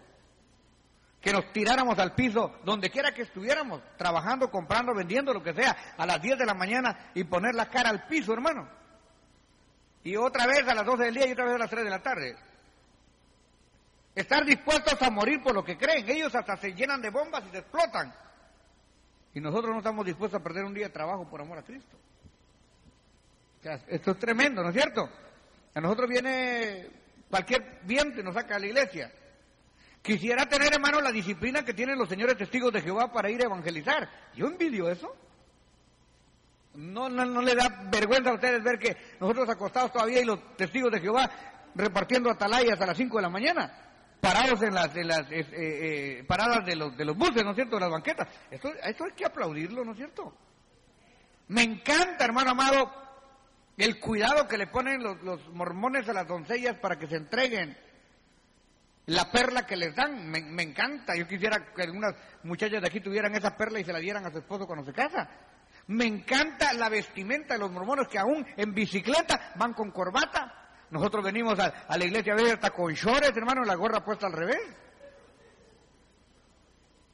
que 1.23 1.33
nos 1.33 1.53
tiráramos 1.53 1.97
al 2.01 2.15
piso 2.15 2.59
donde 2.65 2.91
quiera 2.91 3.15
que 3.15 3.23
estuviéramos, 3.23 3.81
trabajando, 3.97 4.51
comprando, 4.51 4.93
vendiendo, 4.93 5.33
lo 5.33 5.43
que 5.43 5.55
sea, 5.55 5.95
a 5.97 6.05
las 6.05 6.21
10 6.21 6.37
de 6.37 6.47
la 6.47 6.53
mañana 6.53 7.13
y 7.15 7.23
poner 7.23 7.55
la 7.55 7.71
cara 7.71 7.91
al 7.91 8.09
piso, 8.09 8.33
hermano. 8.33 8.69
Y 10.03 10.17
otra 10.17 10.49
vez 10.49 10.67
a 10.67 10.75
las 10.75 10.85
12 10.85 11.05
del 11.05 11.15
día 11.15 11.29
y 11.29 11.33
otra 11.33 11.45
vez 11.45 11.55
a 11.55 11.59
las 11.59 11.71
3 11.71 11.85
de 11.85 11.91
la 11.91 12.03
tarde. 12.03 12.37
Estar 14.17 14.45
dispuestos 14.45 15.01
a 15.01 15.11
morir 15.11 15.41
por 15.43 15.55
lo 15.55 15.65
que 15.65 15.79
creen. 15.79 16.11
Ellos 16.11 16.35
hasta 16.35 16.57
se 16.57 16.75
llenan 16.75 17.01
de 17.01 17.11
bombas 17.11 17.45
y 17.47 17.51
se 17.51 17.59
explotan. 17.59 18.13
Y 19.35 19.41
nosotros 19.41 19.73
no 19.73 19.79
estamos 19.79 20.05
dispuestos 20.05 20.41
a 20.41 20.45
perder 20.45 20.65
un 20.65 20.75
día 20.75 20.89
de 20.89 20.93
trabajo 20.93 21.29
por 21.29 21.41
amor 21.41 21.59
a 21.59 21.63
Cristo. 21.63 21.97
esto 23.89 24.11
es 24.11 24.19
tremendo, 24.19 24.63
¿no 24.63 24.69
es 24.69 24.75
cierto? 24.75 25.09
A 25.75 25.81
nosotros 25.81 26.09
viene 26.09 26.91
cualquier 27.31 27.81
viento 27.85 28.21
y 28.21 28.23
nos 28.23 28.35
saca 28.35 28.57
a 28.57 28.59
la 28.59 28.67
iglesia. 28.67 29.11
Quisiera 30.03 30.47
tener, 30.47 30.75
hermano, 30.75 31.01
la 31.01 31.13
disciplina 31.13 31.65
que 31.65 31.73
tienen 31.73 31.97
los 31.97 32.09
señores 32.09 32.37
testigos 32.37 32.73
de 32.73 32.83
Jehová 32.83 33.13
para 33.13 33.31
ir 33.31 33.41
a 33.41 33.45
evangelizar. 33.45 34.09
Yo 34.35 34.47
envidio 34.47 34.91
eso. 34.91 35.15
No, 36.75 37.09
no, 37.09 37.25
no 37.25 37.41
le 37.41 37.55
da 37.55 37.85
vergüenza 37.91 38.31
a 38.31 38.35
ustedes 38.35 38.63
ver 38.63 38.79
que 38.79 38.97
nosotros 39.21 39.49
acostados 39.49 39.93
todavía 39.93 40.21
y 40.21 40.25
los 40.25 40.57
testigos 40.57 40.91
de 40.91 41.01
Jehová 41.01 41.31
repartiendo 41.75 42.31
atalayas 42.31 42.81
a 42.81 42.87
las 42.87 42.97
5 42.97 43.17
de 43.17 43.23
la 43.23 43.29
mañana, 43.29 43.92
parados 44.23 44.63
en 44.63 44.73
las, 44.73 44.95
en 44.95 45.09
las 45.09 45.33
eh, 45.33 45.47
eh, 45.51 46.25
paradas 46.29 46.65
de 46.65 46.77
los, 46.77 46.97
de 46.97 47.05
los 47.05 47.17
buses, 47.17 47.43
¿no 47.43 47.51
es 47.51 47.57
cierto?, 47.57 47.75
de 47.75 47.81
las 47.81 47.91
banquetas. 47.91 48.29
Esto, 48.53 48.73
esto 48.85 49.05
hay 49.05 49.11
que 49.17 49.27
aplaudirlo, 49.27 49.85
¿no 49.85 49.91
es 49.91 49.97
cierto? 49.97 50.33
Me 51.49 51.65
encanta, 51.65 52.25
hermano 52.25 52.53
amado, 52.53 52.89
el 53.77 53.99
cuidado 53.99 54.47
que 54.47 54.59
le 54.59 54.69
ponen 54.69 55.03
los, 55.03 55.21
los 55.25 55.49
mormones 55.49 56.09
a 56.09 56.13
las 56.13 56.29
doncellas 56.29 56.77
para 56.77 57.01
que 57.01 57.09
se 57.09 57.17
entreguen 57.17 57.77
la 59.07 59.29
perla 59.33 59.67
que 59.67 59.77
les 59.77 59.93
dan, 59.97 60.31
me, 60.31 60.41
me, 60.41 60.63
encanta. 60.63 61.17
Yo 61.17 61.27
quisiera 61.27 61.73
que 61.75 61.83
algunas 61.83 62.15
muchachas 62.45 62.81
de 62.81 62.87
aquí 62.87 63.01
tuvieran 63.01 63.35
esa 63.35 63.57
perla 63.57 63.81
y 63.81 63.85
se 63.85 63.93
la 63.93 63.99
dieran 63.99 64.25
a 64.25 64.31
su 64.31 64.39
esposo 64.39 64.69
cuando 64.69 64.85
se 64.85 64.93
casa. 64.93 65.29
Me 65.89 66.07
encanta 66.07 66.73
la 66.75 66.89
vestimenta 66.89 67.55
de 67.55 67.61
los 67.61 67.73
mormones 67.73 68.07
que 68.07 68.21
aún 68.21 68.47
en 68.57 68.73
bicicleta 68.73 69.53
van 69.57 69.75
con 69.75 69.91
corbata. 69.91 70.62
Nosotros 70.93 71.25
venimos 71.25 71.59
a, 71.59 71.97
la 71.97 72.05
iglesia 72.05 72.35
a 72.35 72.37
veces 72.37 72.53
hasta 72.53 72.69
con 72.71 72.93
shorts, 72.93 73.35
hermano, 73.35 73.65
la 73.65 73.77
gorra 73.77 74.05
puesta 74.05 74.27
al 74.27 74.35
revés. 74.35 74.61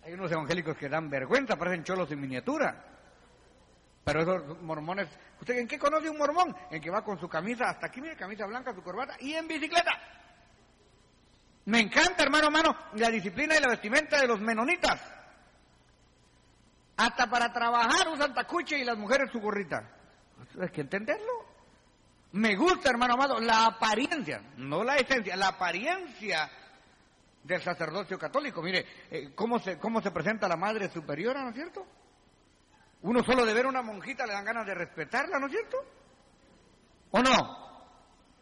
Hay 0.02 0.14
unos 0.14 0.32
evangélicos 0.32 0.76
que 0.76 0.88
dan 0.88 1.08
vergüenza, 1.08 1.54
parecen 1.54 1.84
cholos 1.84 2.10
en 2.10 2.20
miniatura. 2.20 2.84
Pero 4.02 4.20
esos 4.22 4.60
mormones, 4.62 5.06
¿usted 5.40 5.58
en 5.58 5.68
qué 5.68 5.78
conoce 5.78 6.10
un 6.10 6.18
mormón? 6.18 6.56
En 6.72 6.82
que 6.82 6.90
va 6.90 7.04
con 7.04 7.20
su 7.20 7.28
camisa, 7.28 7.68
hasta 7.68 7.86
aquí, 7.86 8.00
mire, 8.00 8.16
camisa 8.16 8.46
blanca, 8.46 8.74
su 8.74 8.82
corbata, 8.82 9.14
y 9.20 9.34
en 9.34 9.46
bicicleta. 9.46 9.92
Me 11.66 11.78
encanta, 11.78 12.24
hermano, 12.24 12.46
hermano, 12.48 12.76
la 12.94 13.10
disciplina 13.10 13.56
y 13.56 13.60
la 13.60 13.68
vestimenta 13.68 14.20
de 14.20 14.26
los 14.26 14.40
menonitas. 14.40 15.00
Hasta 16.96 17.30
para 17.30 17.52
trabajar 17.52 18.08
usan 18.08 18.34
tacuche 18.34 18.76
y 18.76 18.84
las 18.84 18.98
mujeres 18.98 19.30
su 19.30 19.38
gorrita. 19.38 19.88
Hay 20.60 20.68
que 20.70 20.80
entenderlo. 20.80 21.47
Me 22.32 22.56
gusta, 22.56 22.90
hermano 22.90 23.14
amado, 23.14 23.40
la 23.40 23.66
apariencia, 23.66 24.42
no 24.58 24.84
la 24.84 24.96
esencia, 24.96 25.34
la 25.36 25.48
apariencia 25.48 26.50
del 27.42 27.62
sacerdocio 27.62 28.18
católico. 28.18 28.60
Mire, 28.62 28.84
eh, 29.10 29.30
cómo, 29.34 29.58
se, 29.58 29.78
cómo 29.78 30.02
se 30.02 30.10
presenta 30.10 30.46
la 30.46 30.56
madre 30.56 30.90
superiora, 30.90 31.42
¿no 31.42 31.50
es 31.50 31.54
cierto? 31.54 31.86
Uno 33.02 33.22
solo 33.24 33.46
de 33.46 33.54
ver 33.54 33.66
una 33.66 33.80
monjita 33.80 34.26
le 34.26 34.32
dan 34.32 34.44
ganas 34.44 34.66
de 34.66 34.74
respetarla, 34.74 35.38
¿no 35.38 35.46
es 35.46 35.52
cierto? 35.52 35.78
¿O 37.12 37.22
no? 37.22 37.68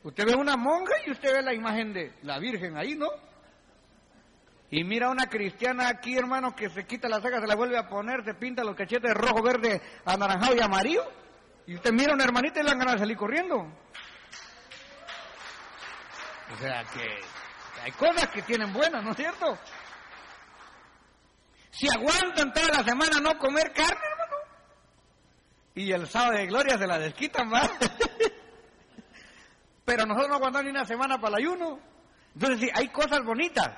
Usted 0.02 0.26
ve 0.26 0.35
una 0.35 0.57
monja 0.57 0.95
y 1.07 1.12
usted 1.12 1.33
ve 1.33 1.43
la 1.43 1.55
imagen 1.55 1.93
de 1.93 2.14
la 2.23 2.38
Virgen 2.38 2.76
ahí, 2.76 2.97
¿no? 2.97 3.09
Y 4.71 4.83
mira 4.83 5.11
una 5.11 5.26
cristiana 5.26 5.88
aquí, 5.88 6.16
hermano, 6.16 6.57
que 6.57 6.71
se 6.71 6.87
quita 6.87 7.09
la 7.09 7.21
cejas, 7.21 7.40
se 7.40 7.47
la 7.47 7.55
vuelve 7.55 7.78
a 7.78 7.88
poner, 7.88 8.25
se 8.25 8.35
pinta 8.35 8.64
los 8.64 8.75
cachetes 8.75 9.11
de 9.11 9.14
rojo, 9.14 9.43
verde, 9.43 9.81
anaranjado 10.05 10.57
y 10.57 10.61
amarillo. 10.61 11.05
Y 11.66 11.75
usted 11.75 11.92
mira 11.92 12.14
una 12.14 12.25
hermanita 12.25 12.61
y 12.61 12.62
le 12.62 12.70
dan 12.70 12.78
ganas 12.78 12.94
de 12.94 13.00
salir 13.00 13.16
corriendo. 13.16 13.66
O 16.52 16.56
sea 16.58 16.85
que 16.85 17.20
hay 17.82 17.92
cosas 17.92 18.28
que 18.28 18.42
tienen 18.42 18.73
buenas, 18.73 19.04
¿no 19.04 19.11
es 19.11 19.16
cierto? 19.16 19.58
Si 21.70 21.88
aguantan 21.88 22.52
toda 22.52 22.68
la 22.68 22.85
semana 22.85 23.20
no 23.20 23.37
comer 23.38 23.73
carne, 23.73 24.00
hermano, 24.11 24.37
y 25.75 25.92
el 25.92 26.06
sábado 26.06 26.38
de 26.38 26.46
gloria 26.46 26.78
se 26.78 26.87
la 26.87 26.99
desquitan 26.99 27.49
más. 27.49 27.70
Pero 29.85 30.06
nosotros 30.06 30.30
no 30.30 30.37
aguantamos 30.37 30.64
ni 30.64 30.70
una 30.70 30.85
semana 30.85 31.20
para 31.20 31.37
el 31.37 31.44
ayuno. 31.44 31.78
Entonces, 32.35 32.61
sí, 32.61 32.70
hay 32.75 32.88
cosas 32.88 33.25
bonitas, 33.25 33.70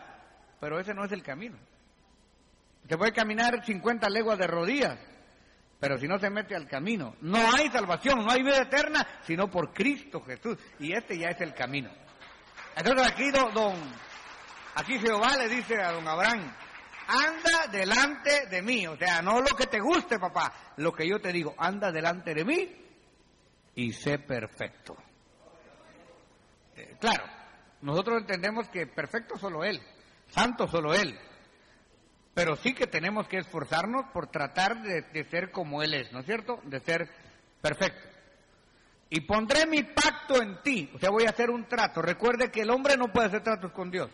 pero 0.58 0.80
ese 0.80 0.92
no 0.92 1.04
es 1.04 1.12
el 1.12 1.22
camino. 1.22 1.56
Se 2.88 2.96
puede 2.96 3.12
caminar 3.12 3.64
50 3.64 4.08
leguas 4.08 4.36
de 4.36 4.48
rodillas, 4.48 4.98
pero 5.80 5.96
si 5.96 6.08
no 6.08 6.18
se 6.18 6.28
mete 6.30 6.56
al 6.56 6.66
camino, 6.66 7.14
no 7.20 7.38
hay 7.38 7.68
salvación, 7.70 8.24
no 8.24 8.32
hay 8.32 8.42
vida 8.42 8.62
eterna, 8.62 9.06
sino 9.22 9.48
por 9.48 9.72
Cristo 9.72 10.20
Jesús. 10.22 10.58
Y 10.80 10.92
este 10.92 11.16
ya 11.18 11.28
es 11.28 11.40
el 11.40 11.54
camino. 11.54 11.90
Entonces 12.76 13.06
aquí 13.06 13.30
don, 13.30 13.52
don 13.54 13.74
aquí 14.74 14.98
Jehová 14.98 15.36
le 15.36 15.48
dice 15.48 15.80
a 15.80 15.92
don 15.92 16.06
Abraham, 16.06 16.52
anda 17.06 17.66
delante 17.70 18.46
de 18.46 18.60
mí, 18.60 18.86
o 18.86 18.96
sea, 18.96 19.22
no 19.22 19.40
lo 19.40 19.56
que 19.56 19.66
te 19.66 19.80
guste, 19.80 20.18
papá, 20.18 20.52
lo 20.76 20.92
que 20.92 21.08
yo 21.08 21.20
te 21.20 21.32
digo, 21.32 21.54
anda 21.56 21.92
delante 21.92 22.34
de 22.34 22.44
mí 22.44 22.86
y 23.74 23.92
sé 23.92 24.18
perfecto. 24.18 24.96
Claro, 27.00 27.24
nosotros 27.82 28.18
entendemos 28.18 28.68
que 28.68 28.86
perfecto 28.86 29.36
solo 29.38 29.64
Él, 29.64 29.80
santo 30.28 30.66
solo 30.68 30.92
Él, 30.92 31.18
pero 32.38 32.54
sí 32.54 32.72
que 32.72 32.86
tenemos 32.86 33.26
que 33.26 33.38
esforzarnos 33.38 34.06
por 34.12 34.28
tratar 34.28 34.80
de, 34.80 35.24
ser 35.24 35.50
como 35.50 35.82
Él 35.82 35.92
es, 35.92 36.12
¿no 36.12 36.20
es 36.20 36.26
cierto? 36.26 36.60
De 36.62 36.78
ser 36.78 37.10
perfecto. 37.60 38.08
Y 39.10 39.22
pondré 39.22 39.66
mi 39.66 39.82
pacto 39.82 40.40
en 40.40 40.62
ti, 40.62 40.88
o 40.94 41.00
sea, 41.00 41.10
voy 41.10 41.24
a 41.24 41.30
hacer 41.30 41.50
un 41.50 41.66
trato. 41.66 42.00
Recuerde 42.00 42.52
que 42.52 42.60
el 42.60 42.70
hombre 42.70 42.96
no 42.96 43.12
puede 43.12 43.26
hacer 43.26 43.42
tratos 43.42 43.72
con 43.72 43.90
Dios. 43.90 44.08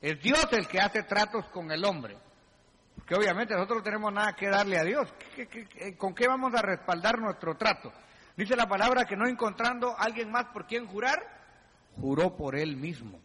Es 0.00 0.20
Dios 0.20 0.44
el 0.50 0.66
que 0.66 0.80
hace 0.80 1.04
tratos 1.04 1.46
con 1.50 1.70
el 1.70 1.84
hombre. 1.84 2.16
Porque 2.96 3.14
obviamente 3.14 3.54
nosotros 3.54 3.78
no 3.78 3.84
tenemos 3.84 4.12
nada 4.12 4.32
que 4.32 4.48
darle 4.48 4.80
a 4.80 4.82
Dios. 4.82 5.14
¿Qué, 5.36 5.46
qué, 5.46 5.68
qué, 5.68 5.96
con 5.96 6.16
qué 6.16 6.26
vamos 6.26 6.52
a 6.52 6.62
respaldar 6.62 7.20
nuestro 7.20 7.56
trato? 7.56 7.92
Dice 8.36 8.56
la 8.56 8.66
palabra 8.66 9.04
que 9.04 9.16
no 9.16 9.28
encontrando 9.28 9.92
a 9.96 10.02
alguien 10.02 10.32
más 10.32 10.46
por 10.46 10.66
quien 10.66 10.88
jurar, 10.88 11.22
juró 12.00 12.36
por 12.36 12.56
él 12.56 12.76
mismo. 12.76 13.20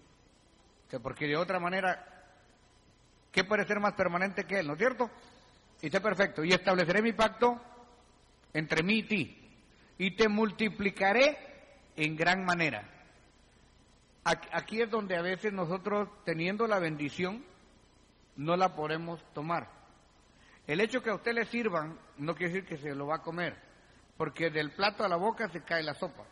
Que 0.91 0.99
porque 0.99 1.25
de 1.25 1.37
otra 1.37 1.59
manera, 1.59 2.10
¿qué 3.31 3.43
puede 3.43 3.65
ser 3.65 3.79
más 3.79 3.93
permanente 3.93 4.45
que 4.45 4.59
él? 4.59 4.67
¿No 4.67 4.73
es 4.73 4.79
cierto? 4.79 5.09
Y 5.81 5.89
sé 5.89 5.99
perfecto. 5.99 6.43
Y 6.43 6.51
estableceré 6.51 7.01
mi 7.01 7.13
pacto 7.13 7.59
entre 8.53 8.83
mí 8.83 8.99
y 8.99 9.03
ti. 9.03 9.37
Y 9.97 10.11
te 10.15 10.27
multiplicaré 10.27 11.37
en 11.95 12.15
gran 12.15 12.43
manera. 12.45 12.87
Aquí 14.23 14.81
es 14.81 14.89
donde 14.89 15.17
a 15.17 15.21
veces 15.21 15.51
nosotros, 15.51 16.07
teniendo 16.25 16.67
la 16.67 16.79
bendición, 16.79 17.43
no 18.35 18.55
la 18.55 18.75
podemos 18.75 19.23
tomar. 19.33 19.67
El 20.67 20.79
hecho 20.79 21.01
que 21.01 21.09
a 21.09 21.15
usted 21.15 21.33
le 21.33 21.45
sirvan 21.45 21.97
no 22.17 22.35
quiere 22.35 22.53
decir 22.53 22.69
que 22.69 22.77
se 22.77 22.93
lo 22.93 23.07
va 23.07 23.17
a 23.17 23.21
comer, 23.21 23.57
porque 24.17 24.51
del 24.51 24.71
plato 24.71 25.03
a 25.03 25.09
la 25.09 25.15
boca 25.15 25.49
se 25.49 25.63
cae 25.63 25.81
la 25.81 25.95
sopa. 25.95 26.23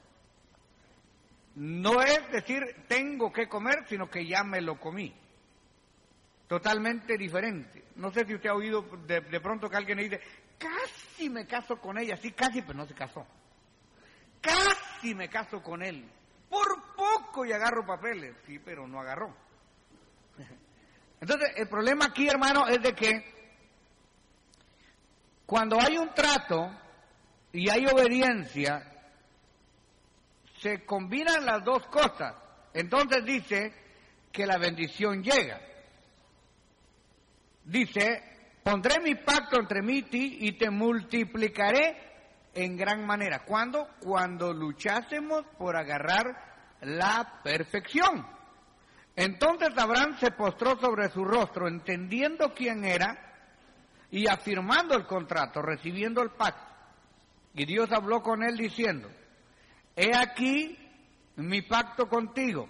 No 1.56 2.02
es 2.02 2.32
decir 2.32 2.64
tengo 2.88 3.34
que 3.34 3.50
comer, 3.50 3.86
sino 3.88 4.10
que 4.10 4.26
ya 4.26 4.44
me 4.44 4.62
lo 4.62 4.80
comí. 4.80 5.14
Totalmente 6.50 7.16
diferente. 7.16 7.84
No 7.98 8.12
sé 8.12 8.26
si 8.26 8.34
usted 8.34 8.50
ha 8.50 8.56
oído 8.56 8.82
de, 9.06 9.40
pronto 9.40 9.70
que 9.70 9.78
alguien 9.78 10.00
le 10.00 10.06
dice, 10.06 10.20
casi 10.58 11.30
me 11.30 11.46
caso 11.46 11.80
con 11.80 11.96
ella, 12.00 12.18
sí, 12.18 12.32
casi, 12.32 12.64
pero 12.64 12.74
no 12.74 12.88
se 12.88 12.96
casó. 12.96 13.24
Casi 14.42 15.14
me 15.14 15.30
caso 15.30 15.62
con 15.62 15.84
él. 15.84 16.10
Por 16.50 16.96
poco 16.96 17.46
y 17.46 17.52
agarro 17.52 17.86
papeles, 17.86 18.36
sí, 18.48 18.58
pero 18.58 18.88
no 18.88 19.00
agarró. 19.00 19.32
Entonces, 21.22 21.52
el 21.56 21.70
problema 21.70 22.06
aquí, 22.06 22.28
hermano, 22.28 22.68
es 22.68 22.82
de 22.82 22.96
que 22.96 23.54
cuando 25.46 25.80
hay 25.80 26.00
un 26.00 26.12
trato 26.16 26.72
y 27.54 27.70
hay 27.70 27.86
obediencia, 27.86 28.92
se 30.64 30.84
combinan 30.84 31.46
las 31.46 31.64
dos 31.64 31.86
cosas. 31.90 32.34
Entonces 32.74 33.24
dice 33.24 33.72
que 34.32 34.48
la 34.48 34.58
bendición 34.58 35.22
llega. 35.22 35.69
Dice, 37.70 38.24
pondré 38.64 39.00
mi 39.00 39.14
pacto 39.14 39.60
entre 39.60 39.84
mí 39.84 39.98
y 39.98 40.04
ti 40.04 40.38
y 40.42 40.54
te 40.54 40.72
multiplicaré 40.72 42.50
en 42.56 42.76
gran 42.76 43.06
manera. 43.06 43.46
¿Cuándo? 43.46 43.88
Cuando 44.00 44.52
luchásemos 44.52 45.46
por 45.56 45.78
agarrar 45.78 46.26
la 46.82 47.42
perfección. 47.44 48.26
Entonces 49.16 49.70
Abraham 49.78 50.18
se 50.20 50.32
postró 50.32 50.80
sobre 50.80 51.10
su 51.10 51.24
rostro, 51.24 51.68
entendiendo 51.68 52.56
quién 52.56 52.84
era 52.86 53.36
y 54.10 54.28
afirmando 54.28 54.96
el 54.96 55.06
contrato, 55.06 55.62
recibiendo 55.62 56.24
el 56.24 56.32
pacto. 56.32 56.74
Y 57.54 57.66
Dios 57.66 57.92
habló 57.92 58.24
con 58.24 58.42
él 58.42 58.58
diciendo, 58.58 59.12
he 59.96 60.16
aquí 60.16 60.76
mi 61.36 61.62
pacto 61.62 62.08
contigo, 62.08 62.68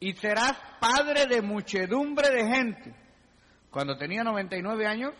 y 0.00 0.12
serás 0.16 0.58
padre 0.80 1.26
de 1.26 1.40
muchedumbre 1.40 2.28
de 2.28 2.46
gente. 2.46 3.05
Cuando 3.76 3.98
tenía 3.98 4.24
99 4.24 4.86
años 4.86 5.12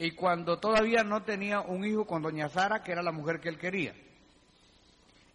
y 0.00 0.10
cuando 0.16 0.58
todavía 0.58 1.04
no 1.04 1.22
tenía 1.22 1.60
un 1.60 1.84
hijo 1.84 2.04
con 2.08 2.22
doña 2.22 2.48
Sara, 2.48 2.82
que 2.82 2.90
era 2.90 3.04
la 3.04 3.12
mujer 3.12 3.38
que 3.38 3.48
él 3.48 3.56
quería. 3.56 3.94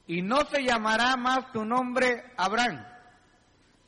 Y 0.08 0.22
no 0.24 0.44
se 0.44 0.62
llamará 0.66 1.16
más 1.16 1.54
tu 1.54 1.64
nombre 1.64 2.22
Abraham, 2.36 2.86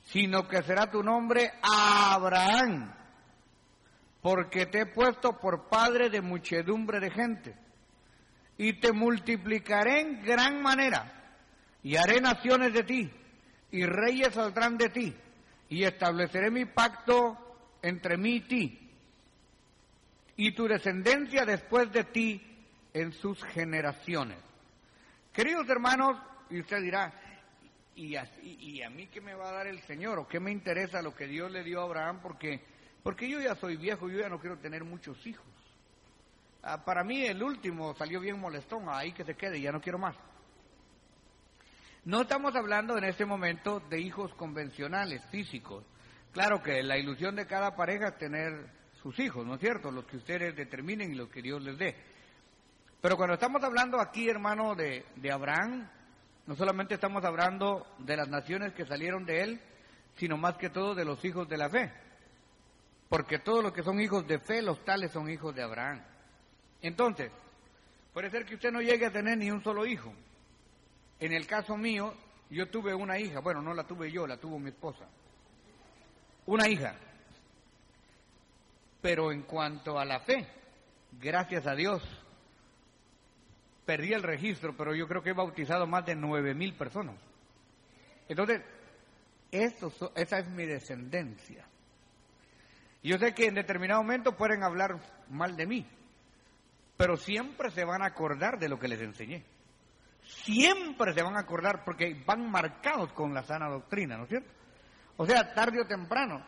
sino 0.04 0.48
que 0.48 0.64
será 0.64 0.90
tu 0.90 1.04
nombre 1.04 1.52
Abraham, 1.62 2.94
porque 4.22 4.68
te 4.68 4.84
he 4.84 4.86
puesto 4.86 5.38
por 5.38 5.68
padre 5.68 6.10
de 6.10 6.22
muchedumbre 6.22 7.02
de 7.02 7.12
gente, 7.12 7.58
y 8.58 8.80
te 8.80 8.94
multiplicaré 8.94 10.00
en 10.00 10.24
gran 10.24 10.62
manera, 10.62 11.12
y 11.84 11.98
haré 11.98 12.22
naciones 12.22 12.72
de 12.72 12.84
ti, 12.84 13.12
y 13.70 13.86
reyes 13.86 14.34
saldrán 14.34 14.78
de 14.78 14.88
ti, 14.88 15.14
y 15.68 15.84
estableceré 15.84 16.50
mi 16.50 16.64
pacto 16.64 17.51
entre 17.82 18.18
mí 18.18 18.36
y 18.36 18.42
ti, 18.42 18.90
y 20.38 20.52
tu 20.54 20.68
descendencia 20.68 21.46
después 21.46 21.92
de 21.92 22.04
ti 22.06 22.42
en 22.94 23.12
sus 23.14 23.44
generaciones. 23.44 24.38
Queridos 25.34 25.70
hermanos, 25.70 26.18
y 26.50 26.60
usted 26.60 26.82
dirá, 26.82 27.14
¿y 27.96 28.16
a, 28.16 28.30
y 28.42 28.82
a 28.82 28.90
mí 28.90 29.08
qué 29.08 29.22
me 29.22 29.34
va 29.34 29.50
a 29.50 29.54
dar 29.54 29.68
el 29.68 29.82
Señor? 29.84 30.20
¿O 30.20 30.28
qué 30.28 30.40
me 30.40 30.52
interesa 30.52 31.02
lo 31.02 31.16
que 31.16 31.28
Dios 31.28 31.52
le 31.52 31.64
dio 31.64 31.82
a 31.82 31.84
Abraham? 31.84 32.20
Porque, 32.22 32.62
porque 33.04 33.30
yo 33.30 33.40
ya 33.40 33.56
soy 33.56 33.78
viejo, 33.78 34.10
yo 34.10 34.20
ya 34.20 34.30
no 34.30 34.40
quiero 34.40 34.58
tener 34.58 34.84
muchos 34.84 35.26
hijos. 35.26 35.46
Ah, 36.64 36.84
para 36.84 37.04
mí 37.04 37.26
el 37.26 37.42
último 37.42 37.96
salió 37.96 38.20
bien 38.20 38.40
molestón, 38.40 38.86
ahí 38.88 39.14
que 39.14 39.24
se 39.24 39.36
quede, 39.36 39.60
ya 39.60 39.72
no 39.72 39.82
quiero 39.82 39.98
más. 39.98 40.16
No 42.04 42.22
estamos 42.22 42.56
hablando 42.56 42.98
en 42.98 43.04
este 43.04 43.26
momento 43.26 43.80
de 43.80 44.00
hijos 44.00 44.34
convencionales, 44.34 45.24
físicos. 45.30 45.86
Claro 46.32 46.62
que 46.62 46.82
la 46.82 46.98
ilusión 46.98 47.36
de 47.36 47.46
cada 47.46 47.76
pareja 47.76 48.10
es 48.10 48.18
tener 48.18 48.68
sus 49.02 49.18
hijos, 49.20 49.46
¿no 49.46 49.56
es 49.56 49.60
cierto? 49.60 49.92
Los 49.92 50.06
que 50.06 50.18
ustedes 50.18 50.56
determinen 50.56 51.12
y 51.12 51.16
los 51.16 51.30
que 51.30 51.42
Dios 51.42 51.62
les 51.62 51.78
dé. 51.78 51.96
Pero 53.02 53.18
cuando 53.18 53.34
estamos 53.34 53.64
hablando 53.64 54.00
aquí, 54.00 54.30
hermano, 54.30 54.76
de, 54.76 55.06
de 55.16 55.32
Abraham, 55.32 55.90
no 56.46 56.56
solamente 56.56 56.94
estamos 56.94 57.24
hablando 57.26 57.86
de 58.00 58.16
las 58.16 58.30
naciones 58.30 58.74
que 58.74 58.86
salieron 58.86 59.26
de 59.26 59.42
él, 59.42 59.62
sino 60.18 60.38
más 60.38 60.56
que 60.56 60.70
todo 60.70 60.96
de 60.96 61.06
los 61.06 61.24
hijos 61.26 61.50
de 61.50 61.58
la 61.58 61.70
fe. 61.70 61.92
Porque 63.10 63.40
todos 63.40 63.64
los 63.64 63.74
que 63.74 63.84
son 63.84 64.00
hijos 64.00 64.26
de 64.28 64.40
fe, 64.40 64.62
los 64.62 64.86
tales 64.86 65.12
son 65.12 65.30
hijos 65.30 65.54
de 65.54 65.64
Abraham. 65.64 66.02
Entonces, 66.82 67.32
puede 68.14 68.30
ser 68.30 68.46
que 68.46 68.56
usted 68.56 68.72
no 68.72 68.82
llegue 68.82 69.08
a 69.08 69.12
tener 69.12 69.38
ni 69.38 69.52
un 69.52 69.64
solo 69.64 69.86
hijo. 69.86 70.14
En 71.20 71.34
el 71.34 71.46
caso 71.46 71.76
mío, 71.76 72.14
yo 72.50 72.70
tuve 72.70 72.94
una 72.94 73.20
hija, 73.20 73.40
bueno, 73.40 73.62
no 73.62 73.74
la 73.74 73.84
tuve 73.84 74.12
yo, 74.12 74.26
la 74.26 74.38
tuvo 74.38 74.60
mi 74.60 74.70
esposa. 74.70 75.06
Una 76.46 76.68
hija. 76.68 76.96
Pero 79.02 79.32
en 79.32 79.44
cuanto 79.44 79.98
a 79.98 80.06
la 80.06 80.20
fe, 80.20 80.48
gracias 81.20 81.66
a 81.66 81.76
Dios, 81.76 82.04
perdí 83.86 84.14
el 84.14 84.24
registro, 84.24 84.76
pero 84.76 84.94
yo 84.94 85.08
creo 85.08 85.24
que 85.24 85.32
he 85.32 85.34
bautizado 85.34 85.88
más 85.88 86.06
de 86.06 86.16
nueve 86.16 86.54
mil 86.54 86.74
personas. 86.76 87.16
Entonces, 88.28 88.62
esto, 89.52 89.92
esa 90.16 90.40
es 90.40 90.48
mi 90.50 90.66
descendencia. 90.66 91.66
Yo 93.04 93.18
sé 93.18 93.34
que 93.34 93.48
en 93.48 93.56
determinado 93.56 94.02
momento 94.04 94.38
pueden 94.38 94.64
hablar 94.64 95.00
mal 95.30 95.58
de 95.58 95.66
mí, 95.66 95.86
pero 96.98 97.18
siempre 97.18 97.72
se 97.72 97.84
van 97.84 98.04
a 98.04 98.08
acordar 98.08 98.60
de 98.60 98.70
lo 98.70 98.78
que 98.78 98.88
les 98.88 99.02
enseñé. 99.02 99.44
Siempre 100.24 101.14
se 101.14 101.24
van 101.24 101.36
a 101.36 101.40
acordar 101.40 101.84
porque 101.84 102.14
van 102.26 102.50
marcados 102.50 103.12
con 103.14 103.34
la 103.34 103.42
sana 103.42 103.70
doctrina, 103.70 104.18
¿no 104.18 104.24
es 104.24 104.30
cierto? 104.30 104.61
O 105.18 105.26
sea, 105.26 105.54
tarde 105.54 105.82
o 105.82 105.86
temprano. 105.86 106.46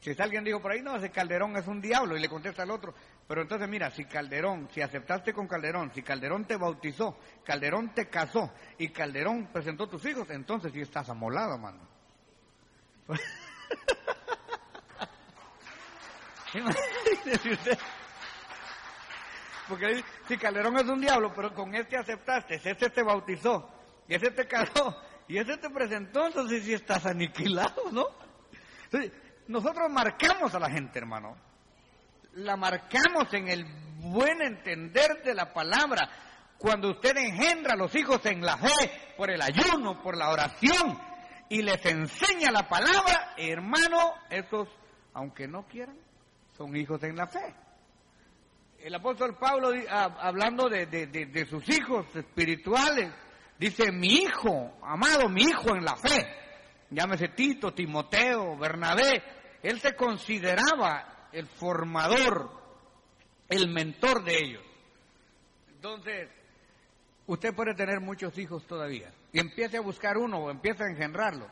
Si 0.00 0.16
alguien 0.20 0.44
dijo 0.44 0.62
por 0.62 0.72
ahí, 0.72 0.80
no, 0.80 0.96
ese 0.96 1.10
Calderón 1.10 1.56
es 1.58 1.66
un 1.66 1.80
diablo, 1.80 2.16
y 2.16 2.20
le 2.20 2.28
contesta 2.28 2.62
al 2.62 2.70
otro. 2.70 2.94
Pero 3.28 3.42
entonces, 3.42 3.68
mira, 3.68 3.90
si 3.90 4.06
Calderón, 4.06 4.68
si 4.72 4.80
aceptaste 4.80 5.34
con 5.34 5.46
Calderón, 5.46 5.92
si 5.94 6.02
Calderón 6.02 6.46
te 6.46 6.56
bautizó, 6.56 7.18
Calderón 7.44 7.92
te 7.94 8.08
casó 8.08 8.50
y 8.78 8.88
Calderón 8.88 9.48
presentó 9.52 9.86
tus 9.86 10.04
hijos, 10.06 10.30
entonces 10.30 10.72
sí 10.72 10.80
estás 10.80 11.10
amolado, 11.10 11.58
mano. 11.58 11.80
Porque 19.68 20.04
si 20.28 20.38
Calderón 20.38 20.76
es 20.78 20.84
un 20.84 21.00
diablo, 21.00 21.32
pero 21.34 21.54
con 21.54 21.74
este 21.74 21.96
aceptaste, 21.96 22.54
este 22.54 22.90
te 22.90 23.02
bautizó, 23.02 23.68
y 24.08 24.14
ese 24.14 24.30
te 24.30 24.46
casó, 24.46 24.96
y 25.28 25.38
ese 25.38 25.56
te 25.56 25.70
presentó, 25.70 26.26
entonces 26.26 26.64
sí 26.64 26.74
estás 26.74 27.06
aniquilado, 27.06 27.90
¿no? 27.92 28.06
Entonces, 28.84 29.12
nosotros 29.48 29.90
marcamos 29.90 30.54
a 30.54 30.58
la 30.58 30.70
gente, 30.70 30.98
hermano. 30.98 31.36
La 32.34 32.56
marcamos 32.56 33.32
en 33.32 33.48
el 33.48 33.64
buen 33.98 34.42
entender 34.42 35.22
de 35.22 35.34
la 35.34 35.52
palabra. 35.52 36.08
Cuando 36.58 36.90
usted 36.90 37.16
engendra 37.16 37.74
a 37.74 37.76
los 37.76 37.94
hijos 37.94 38.24
en 38.26 38.40
la 38.40 38.56
fe, 38.56 39.14
por 39.16 39.30
el 39.30 39.40
ayuno, 39.40 40.02
por 40.02 40.16
la 40.16 40.30
oración, 40.30 40.98
y 41.48 41.62
les 41.62 41.84
enseña 41.84 42.50
la 42.50 42.68
palabra, 42.68 43.34
hermano, 43.36 44.14
esos, 44.30 44.68
aunque 45.12 45.46
no 45.46 45.66
quieran, 45.66 45.96
son 46.56 46.76
hijos 46.76 47.02
en 47.02 47.16
la 47.16 47.26
fe 47.26 47.54
el 48.84 48.94
apóstol 48.94 49.34
Pablo, 49.38 49.70
hablando 49.88 50.68
de, 50.68 51.46
sus 51.48 51.66
hijos 51.70 52.04
espirituales, 52.14 53.10
dice, 53.58 53.92
mi 53.92 54.14
hijo, 54.14 54.78
amado, 54.82 55.28
mi 55.28 55.42
hijo 55.42 55.74
en 55.74 55.84
la 55.84 55.96
fe, 55.96 56.26
llámese 56.90 57.28
Tito, 57.28 57.72
Timoteo, 57.72 58.56
Bernabé, 58.56 59.22
él 59.62 59.80
se 59.80 59.94
consideraba 59.94 61.28
el 61.32 61.46
formador, 61.46 62.50
el 63.48 63.68
mentor 63.68 64.24
de 64.24 64.36
ellos. 64.36 64.64
Entonces, 65.68 66.28
usted 67.26 67.54
puede 67.54 67.74
tener 67.74 68.00
muchos 68.00 68.38
hijos 68.38 68.66
todavía 68.66 69.12
y 69.32 69.40
empiece 69.40 69.76
a 69.76 69.80
buscar 69.80 70.16
uno 70.16 70.38
o 70.38 70.50
empiece 70.50 70.84
a 70.84 70.88
engendrarlo. 70.88 71.46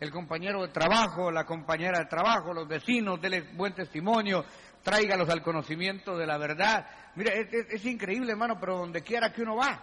El 0.00 0.10
compañero 0.10 0.62
de 0.62 0.68
trabajo, 0.68 1.30
la 1.30 1.44
compañera 1.44 2.00
de 2.00 2.06
trabajo, 2.06 2.52
los 2.52 2.66
vecinos, 2.66 3.20
denle 3.20 3.42
buen 3.54 3.72
testimonio, 3.72 4.44
tráigalos 4.82 5.28
al 5.28 5.42
conocimiento 5.42 6.16
de 6.16 6.26
la 6.26 6.38
verdad. 6.38 6.86
Mire, 7.14 7.48
es, 7.70 7.84
increíble, 7.84 8.32
hermano, 8.32 8.58
pero 8.58 8.78
donde 8.78 9.02
quiera 9.02 9.32
que 9.32 9.42
uno 9.42 9.56
va. 9.56 9.80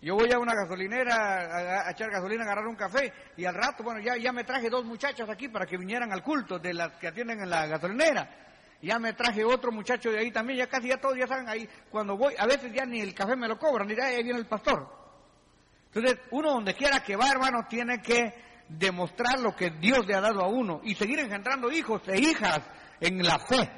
Yo 0.00 0.14
voy 0.14 0.30
a 0.32 0.38
una 0.38 0.54
gasolinera 0.54 1.86
a, 1.86 1.90
echar 1.90 2.10
gasolina, 2.10 2.42
a 2.42 2.46
agarrar 2.46 2.66
un 2.68 2.76
café 2.76 3.12
y 3.36 3.44
al 3.44 3.54
rato, 3.54 3.82
bueno, 3.82 4.00
ya, 4.00 4.16
ya 4.16 4.32
me 4.32 4.44
traje 4.44 4.70
dos 4.70 4.84
muchachos 4.84 5.28
aquí 5.28 5.48
para 5.48 5.66
que 5.66 5.76
vinieran 5.76 6.12
al 6.12 6.22
culto 6.22 6.58
de 6.58 6.72
las 6.72 6.96
que 6.98 7.08
atienden 7.08 7.40
en 7.40 7.50
la 7.50 7.66
gasolinera. 7.66 8.46
Ya 8.80 9.00
me 9.00 9.12
traje 9.14 9.44
otro 9.44 9.72
muchacho 9.72 10.10
de 10.12 10.20
ahí 10.20 10.30
también, 10.30 10.60
ya 10.60 10.68
casi 10.68 10.88
ya 10.88 10.98
todos 10.98 11.18
ya 11.18 11.26
saben 11.26 11.48
ahí. 11.48 11.68
Cuando 11.90 12.16
voy, 12.16 12.34
a 12.38 12.46
veces 12.46 12.72
ya 12.72 12.84
ni 12.86 13.00
el 13.00 13.12
café 13.12 13.34
me 13.34 13.48
lo 13.48 13.58
cobran, 13.58 13.88
dirá, 13.88 14.06
ahí 14.06 14.22
viene 14.22 14.38
el 14.38 14.46
pastor. 14.46 14.88
Entonces, 15.86 16.20
uno 16.30 16.52
donde 16.52 16.74
quiera 16.74 17.00
que 17.02 17.16
va, 17.16 17.30
hermano, 17.30 17.66
tiene 17.68 18.00
que 18.00 18.34
demostrar 18.68 19.40
lo 19.40 19.56
que 19.56 19.70
Dios 19.70 20.06
le 20.06 20.14
ha 20.14 20.20
dado 20.20 20.42
a 20.42 20.48
uno 20.48 20.80
y 20.84 20.94
seguir 20.94 21.18
engendrando 21.18 21.72
hijos 21.72 22.02
e 22.06 22.20
hijas 22.20 22.60
en 23.00 23.20
la 23.20 23.38
fe. 23.40 23.68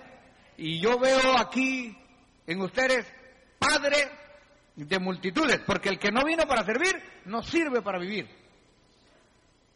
Y 0.59 0.83
yo 0.83 0.98
veo 0.98 1.38
aquí 1.38 1.96
en 2.46 2.61
ustedes 2.61 3.06
padre 3.59 4.19
de 4.76 4.98
multitudes, 4.98 5.61
porque 5.66 5.88
el 5.88 5.98
que 5.98 6.11
no 6.11 6.24
vino 6.24 6.46
para 6.46 6.64
servir 6.64 6.94
no 7.26 7.42
sirve 7.42 7.83
para 7.83 7.98
vivir. 7.98 8.28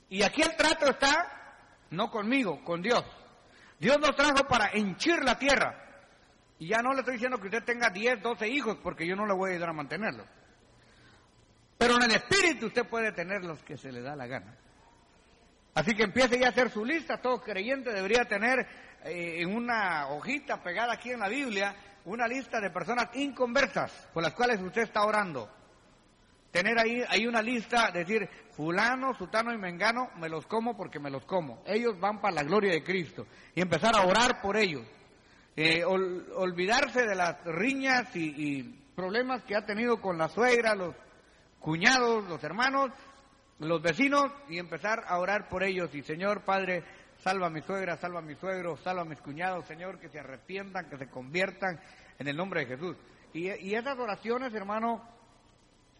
Y 0.08 0.22
aquí 0.22 0.42
el 0.42 0.54
trato 0.56 0.90
está 0.90 1.34
no 1.90 2.10
conmigo, 2.10 2.62
con 2.64 2.82
Dios. 2.82 3.04
Dios 3.78 3.98
nos 3.98 4.14
trajo 4.16 4.46
para 4.46 4.70
henchir 4.72 5.22
la 5.22 5.38
tierra. 5.38 5.80
Y 6.58 6.68
ya 6.68 6.78
no 6.78 6.92
le 6.92 7.00
estoy 7.00 7.14
diciendo 7.14 7.38
que 7.38 7.46
usted 7.46 7.64
tenga 7.64 7.90
10, 7.90 8.22
12 8.22 8.48
hijos, 8.48 8.78
porque 8.82 9.06
yo 9.06 9.16
no 9.16 9.26
le 9.26 9.34
voy 9.34 9.50
a 9.50 9.52
ayudar 9.54 9.70
a 9.70 9.74
mantenerlos. 9.74 10.26
Pero 11.76 11.96
en 11.96 12.04
el 12.04 12.12
espíritu 12.12 12.66
usted 12.66 12.86
puede 12.86 13.12
tener 13.12 13.44
los 13.44 13.62
que 13.62 13.76
se 13.76 13.90
le 13.90 14.00
da 14.00 14.14
la 14.14 14.26
gana. 14.26 14.56
Así 15.74 15.94
que 15.94 16.04
empiece 16.04 16.38
ya 16.38 16.46
a 16.46 16.50
hacer 16.50 16.70
su 16.70 16.84
lista. 16.84 17.20
Todo 17.20 17.42
creyente 17.42 17.92
debería 17.92 18.24
tener 18.24 18.66
eh, 19.04 19.42
en 19.42 19.54
una 19.54 20.06
hojita 20.08 20.62
pegada 20.62 20.94
aquí 20.94 21.10
en 21.10 21.20
la 21.20 21.28
Biblia 21.28 21.74
una 22.04 22.26
lista 22.26 22.60
de 22.60 22.70
personas 22.70 23.08
inconversas 23.14 24.08
por 24.12 24.22
las 24.22 24.34
cuales 24.34 24.60
usted 24.60 24.82
está 24.82 25.04
orando. 25.04 25.48
Tener 26.50 26.78
ahí, 26.78 27.02
hay 27.08 27.26
una 27.26 27.42
lista, 27.42 27.90
decir, 27.90 28.28
fulano, 28.52 29.14
sutano 29.14 29.52
y 29.52 29.58
mengano, 29.58 30.10
me 30.18 30.28
los 30.28 30.46
como 30.46 30.76
porque 30.76 31.00
me 31.00 31.10
los 31.10 31.24
como. 31.24 31.62
Ellos 31.66 31.98
van 31.98 32.20
para 32.20 32.36
la 32.36 32.42
gloria 32.44 32.72
de 32.72 32.84
Cristo. 32.84 33.26
Y 33.54 33.60
empezar 33.60 33.96
a 33.96 34.06
orar 34.06 34.40
por 34.40 34.56
ellos. 34.56 34.86
Eh, 35.56 35.84
olvidarse 35.84 37.06
de 37.06 37.14
las 37.14 37.44
riñas 37.44 38.14
y, 38.14 38.80
problemas 38.94 39.42
que 39.42 39.56
ha 39.56 39.66
tenido 39.66 40.00
con 40.00 40.16
la 40.16 40.28
suegra, 40.28 40.76
los 40.76 40.94
cuñados, 41.58 42.28
los 42.28 42.42
hermanos, 42.44 42.90
los 43.58 43.82
vecinos, 43.82 44.32
y 44.48 44.58
empezar 44.58 45.02
a 45.08 45.18
orar 45.18 45.48
por 45.48 45.64
ellos. 45.64 45.92
Y 45.94 46.02
Señor 46.02 46.44
Padre, 46.44 46.84
Salva 47.24 47.46
a 47.46 47.50
mi 47.50 47.62
suegra, 47.62 47.96
salva 47.96 48.18
a 48.18 48.22
mi 48.22 48.34
suegro, 48.34 48.76
salva 48.76 49.00
a 49.00 49.06
mis 49.06 49.18
cuñados, 49.18 49.64
Señor, 49.64 49.98
que 49.98 50.10
se 50.10 50.20
arrepientan, 50.20 50.90
que 50.90 50.98
se 50.98 51.08
conviertan 51.08 51.80
en 52.18 52.28
el 52.28 52.36
nombre 52.36 52.60
de 52.60 52.76
Jesús. 52.76 52.98
Y, 53.32 53.74
esas 53.74 53.98
oraciones, 53.98 54.52
hermano, 54.52 55.02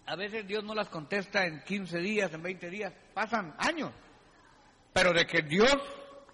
a 0.05 0.17
veces 0.17 0.47
Dios 0.47 0.63
no 0.63 0.75
las 0.75 0.91
contesta 0.91 1.47
en 1.47 1.65
15 1.65 1.99
días, 2.01 2.31
en 2.35 2.43
20 2.43 2.69
días, 2.69 2.93
pasan 3.15 3.55
años. 3.57 3.91
Pero 4.93 5.15
de 5.15 5.27
que 5.27 5.41
Dios 5.41 5.75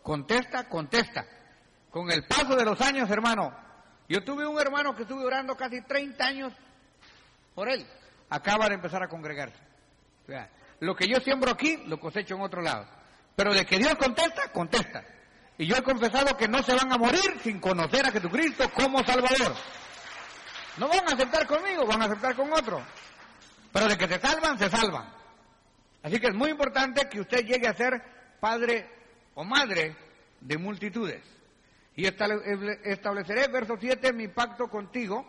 contesta, 0.02 0.68
contesta. 0.68 1.24
Con 1.88 2.10
el 2.10 2.26
paso 2.26 2.56
de 2.56 2.64
los 2.64 2.80
años, 2.80 3.08
hermano. 3.10 3.56
Yo 4.08 4.24
tuve 4.24 4.44
un 4.44 4.58
hermano 4.60 4.96
que 4.96 5.02
estuve 5.02 5.24
orando 5.24 5.56
casi 5.56 5.82
30 5.82 6.26
años 6.26 6.52
por 7.54 7.68
él. 7.68 7.86
Acaba 8.28 8.68
de 8.68 8.74
empezar 8.74 9.04
a 9.04 9.08
congregarse. 9.08 9.62
O 10.24 10.26
sea, 10.26 10.50
lo 10.80 10.96
que 10.96 11.06
yo 11.06 11.20
siembro 11.20 11.52
aquí, 11.52 11.76
lo 11.86 12.00
cosecho 12.00 12.34
en 12.34 12.40
otro 12.40 12.60
lado. 12.60 12.99
Pero 13.36 13.52
de 13.54 13.64
que 13.64 13.78
Dios 13.78 13.94
contesta, 13.94 14.50
contesta. 14.52 15.04
Y 15.58 15.66
yo 15.66 15.76
he 15.76 15.82
confesado 15.82 16.36
que 16.36 16.48
no 16.48 16.62
se 16.62 16.74
van 16.74 16.92
a 16.92 16.96
morir 16.96 17.38
sin 17.42 17.60
conocer 17.60 18.06
a 18.06 18.10
Jesucristo 18.10 18.70
como 18.72 19.04
Salvador. 19.04 19.54
No 20.78 20.88
van 20.88 21.08
a 21.08 21.12
aceptar 21.12 21.46
conmigo, 21.46 21.86
van 21.86 22.02
a 22.02 22.06
aceptar 22.06 22.34
con 22.34 22.52
otro. 22.52 22.82
Pero 23.72 23.86
de 23.86 23.98
que 23.98 24.08
se 24.08 24.18
salvan, 24.18 24.58
se 24.58 24.70
salvan. 24.70 25.08
Así 26.02 26.18
que 26.18 26.28
es 26.28 26.34
muy 26.34 26.50
importante 26.50 27.08
que 27.08 27.20
usted 27.20 27.44
llegue 27.44 27.68
a 27.68 27.74
ser 27.74 28.02
padre 28.40 28.88
o 29.34 29.44
madre 29.44 29.96
de 30.40 30.56
multitudes. 30.56 31.22
Y 31.94 32.06
estableceré, 32.06 33.48
verso 33.48 33.76
7, 33.78 34.12
mi 34.14 34.28
pacto 34.28 34.68
contigo, 34.68 35.26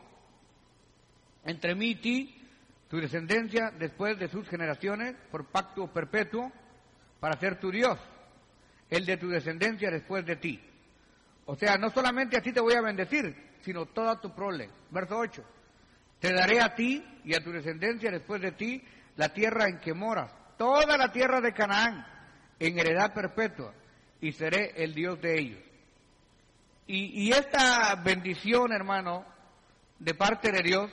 entre 1.44 1.76
mí 1.76 1.90
y 1.92 1.96
ti, 1.96 2.48
tu 2.88 2.98
descendencia 2.98 3.72
después 3.78 4.18
de 4.18 4.30
sus 4.30 4.48
generaciones, 4.48 5.16
por 5.30 5.48
pacto 5.48 5.92
perpetuo, 5.92 6.52
para 7.22 7.40
ser 7.40 7.60
tu 7.60 7.72
Dios, 7.72 8.00
el 8.90 9.06
de 9.06 9.16
tu 9.16 9.30
descendencia 9.30 9.92
después 9.92 10.26
de 10.26 10.38
ti. 10.38 10.60
O 11.46 11.56
sea, 11.56 11.78
no 11.78 11.92
solamente 11.92 12.36
a 12.36 12.42
ti 12.42 12.52
te 12.52 12.60
voy 12.60 12.74
a 12.74 12.82
bendecir, 12.82 13.52
sino 13.62 13.86
toda 13.86 14.20
tu 14.20 14.34
prole. 14.34 14.70
Verso 14.90 15.18
8. 15.20 15.44
Te 16.20 16.34
daré 16.34 16.60
a 16.60 16.74
ti 16.74 17.04
y 17.24 17.36
a 17.36 17.44
tu 17.44 17.52
descendencia 17.52 18.10
después 18.10 18.42
de 18.42 18.54
ti 18.54 18.84
la 19.18 19.30
tierra 19.30 19.68
en 19.70 19.80
que 19.80 19.94
moras, 19.94 20.34
toda 20.58 20.98
la 20.98 21.12
tierra 21.12 21.42
de 21.42 21.54
Canaán, 21.54 22.06
en 22.58 22.80
heredad 22.80 23.14
perpetua, 23.14 23.74
y 24.20 24.32
seré 24.32 24.74
el 24.84 24.96
Dios 24.96 25.22
de 25.22 25.40
ellos. 25.40 25.60
Y, 26.88 27.32
esta 27.32 27.96
bendición, 28.04 28.74
hermano, 28.74 29.26
de 30.00 30.14
parte 30.14 30.52
de 30.52 30.62
Dios, 30.62 30.92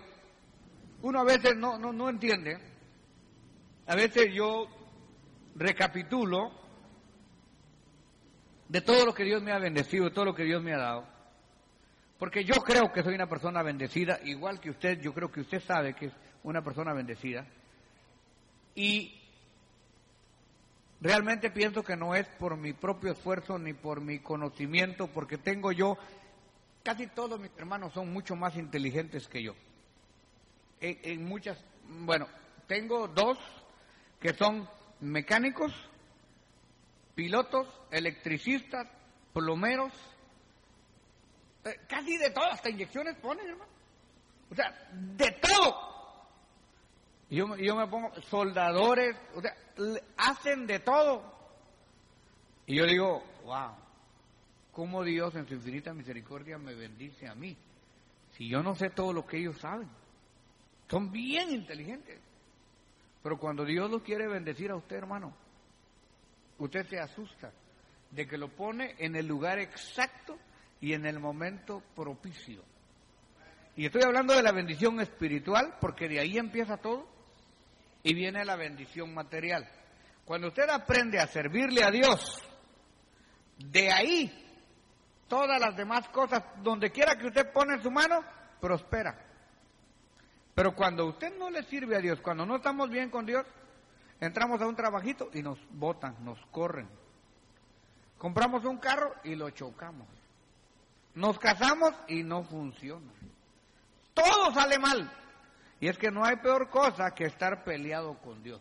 uno 1.02 1.20
a 1.20 1.24
veces 1.24 1.56
no, 1.56 1.78
no, 1.78 1.92
no 1.92 2.08
entiende. 2.08 2.56
A 3.86 3.96
veces 3.96 4.32
yo 4.32 4.68
recapitulo 5.58 6.52
de 8.68 8.80
todo 8.80 9.06
lo 9.06 9.14
que 9.14 9.24
Dios 9.24 9.42
me 9.42 9.52
ha 9.52 9.58
bendecido, 9.58 10.04
de 10.04 10.10
todo 10.10 10.26
lo 10.26 10.34
que 10.34 10.44
Dios 10.44 10.62
me 10.62 10.74
ha 10.74 10.78
dado. 10.78 11.06
Porque 12.18 12.44
yo 12.44 12.54
creo 12.62 12.92
que 12.92 13.02
soy 13.02 13.14
una 13.14 13.28
persona 13.28 13.62
bendecida, 13.62 14.18
igual 14.24 14.60
que 14.60 14.70
usted, 14.70 15.00
yo 15.00 15.14
creo 15.14 15.30
que 15.30 15.40
usted 15.40 15.62
sabe 15.62 15.94
que 15.94 16.06
es 16.06 16.12
una 16.42 16.62
persona 16.62 16.92
bendecida. 16.92 17.46
Y 18.74 19.20
realmente 21.00 21.50
pienso 21.50 21.82
que 21.82 21.96
no 21.96 22.14
es 22.14 22.26
por 22.38 22.56
mi 22.56 22.72
propio 22.72 23.12
esfuerzo 23.12 23.58
ni 23.58 23.72
por 23.72 24.00
mi 24.00 24.18
conocimiento, 24.18 25.06
porque 25.08 25.38
tengo 25.38 25.72
yo, 25.72 25.96
casi 26.82 27.06
todos 27.06 27.40
mis 27.40 27.50
hermanos 27.56 27.92
son 27.92 28.12
mucho 28.12 28.34
más 28.34 28.56
inteligentes 28.56 29.28
que 29.28 29.42
yo. 29.42 29.54
En, 30.80 31.24
muchas, 31.24 31.58
bueno, 31.88 32.28
tengo 32.66 33.08
dos 33.08 33.38
que 34.20 34.32
son 34.34 34.68
mecánicos, 35.00 35.72
pilotos, 37.14 37.68
electricistas, 37.90 38.88
plomeros, 39.32 39.92
eh, 41.64 41.80
casi 41.88 42.16
de 42.16 42.30
todo, 42.30 42.44
hasta 42.44 42.70
inyecciones 42.70 43.16
ponen, 43.16 43.48
hermano. 43.48 43.70
O 44.50 44.54
sea, 44.54 44.72
de 44.92 45.30
todo. 45.32 45.88
Y 47.30 47.36
yo, 47.36 47.56
yo 47.56 47.76
me 47.76 47.86
pongo, 47.86 48.10
soldadores, 48.22 49.16
o 49.34 49.40
sea, 49.40 49.54
hacen 50.16 50.66
de 50.66 50.80
todo. 50.80 51.22
Y 52.66 52.76
yo 52.76 52.86
digo, 52.86 53.22
wow, 53.44 53.72
¿cómo 54.72 55.02
Dios 55.04 55.34
en 55.34 55.46
su 55.46 55.54
infinita 55.54 55.92
misericordia 55.92 56.58
me 56.58 56.74
bendice 56.74 57.28
a 57.28 57.34
mí? 57.34 57.56
Si 58.32 58.48
yo 58.48 58.62
no 58.62 58.74
sé 58.74 58.90
todo 58.90 59.12
lo 59.12 59.26
que 59.26 59.38
ellos 59.38 59.58
saben. 59.58 59.88
Son 60.88 61.10
bien 61.10 61.50
inteligentes. 61.50 62.18
Pero 63.22 63.38
cuando 63.38 63.64
Dios 63.64 63.90
los 63.90 64.02
quiere 64.02 64.26
bendecir 64.28 64.70
a 64.70 64.76
usted, 64.76 64.96
hermano, 64.96 65.34
usted 66.58 66.86
se 66.86 66.98
asusta 66.98 67.52
de 68.10 68.26
que 68.26 68.38
lo 68.38 68.48
pone 68.48 68.94
en 68.98 69.16
el 69.16 69.26
lugar 69.26 69.58
exacto 69.58 70.38
y 70.80 70.92
en 70.92 71.06
el 71.06 71.18
momento 71.18 71.82
propicio. 71.94 72.62
Y 73.76 73.86
estoy 73.86 74.02
hablando 74.02 74.34
de 74.34 74.42
la 74.42 74.52
bendición 74.52 75.00
espiritual 75.00 75.76
porque 75.80 76.08
de 76.08 76.20
ahí 76.20 76.36
empieza 76.38 76.78
todo 76.78 77.06
y 78.02 78.14
viene 78.14 78.44
la 78.44 78.56
bendición 78.56 79.12
material. 79.14 79.68
Cuando 80.24 80.48
usted 80.48 80.68
aprende 80.68 81.18
a 81.18 81.26
servirle 81.26 81.84
a 81.84 81.90
Dios, 81.90 82.42
de 83.58 83.92
ahí 83.92 84.46
todas 85.28 85.60
las 85.60 85.76
demás 85.76 86.08
cosas, 86.08 86.42
donde 86.62 86.90
quiera 86.90 87.16
que 87.16 87.26
usted 87.26 87.52
pone 87.52 87.80
su 87.82 87.90
mano, 87.90 88.22
prospera. 88.60 89.27
Pero 90.58 90.74
cuando 90.74 91.06
usted 91.06 91.38
no 91.38 91.50
le 91.50 91.62
sirve 91.62 91.94
a 91.94 92.00
Dios, 92.00 92.20
cuando 92.20 92.44
no 92.44 92.56
estamos 92.56 92.90
bien 92.90 93.10
con 93.10 93.24
Dios, 93.24 93.46
entramos 94.20 94.60
a 94.60 94.66
un 94.66 94.74
trabajito 94.74 95.30
y 95.32 95.40
nos 95.40 95.56
botan, 95.70 96.16
nos 96.24 96.36
corren. 96.46 96.88
Compramos 98.18 98.64
un 98.64 98.78
carro 98.78 99.14
y 99.22 99.36
lo 99.36 99.50
chocamos. 99.50 100.08
Nos 101.14 101.38
casamos 101.38 101.94
y 102.08 102.24
no 102.24 102.42
funciona. 102.42 103.12
Todo 104.12 104.52
sale 104.52 104.80
mal. 104.80 105.08
Y 105.78 105.86
es 105.86 105.96
que 105.96 106.10
no 106.10 106.24
hay 106.24 106.34
peor 106.38 106.68
cosa 106.70 107.14
que 107.14 107.26
estar 107.26 107.62
peleado 107.62 108.18
con 108.18 108.42
Dios. 108.42 108.60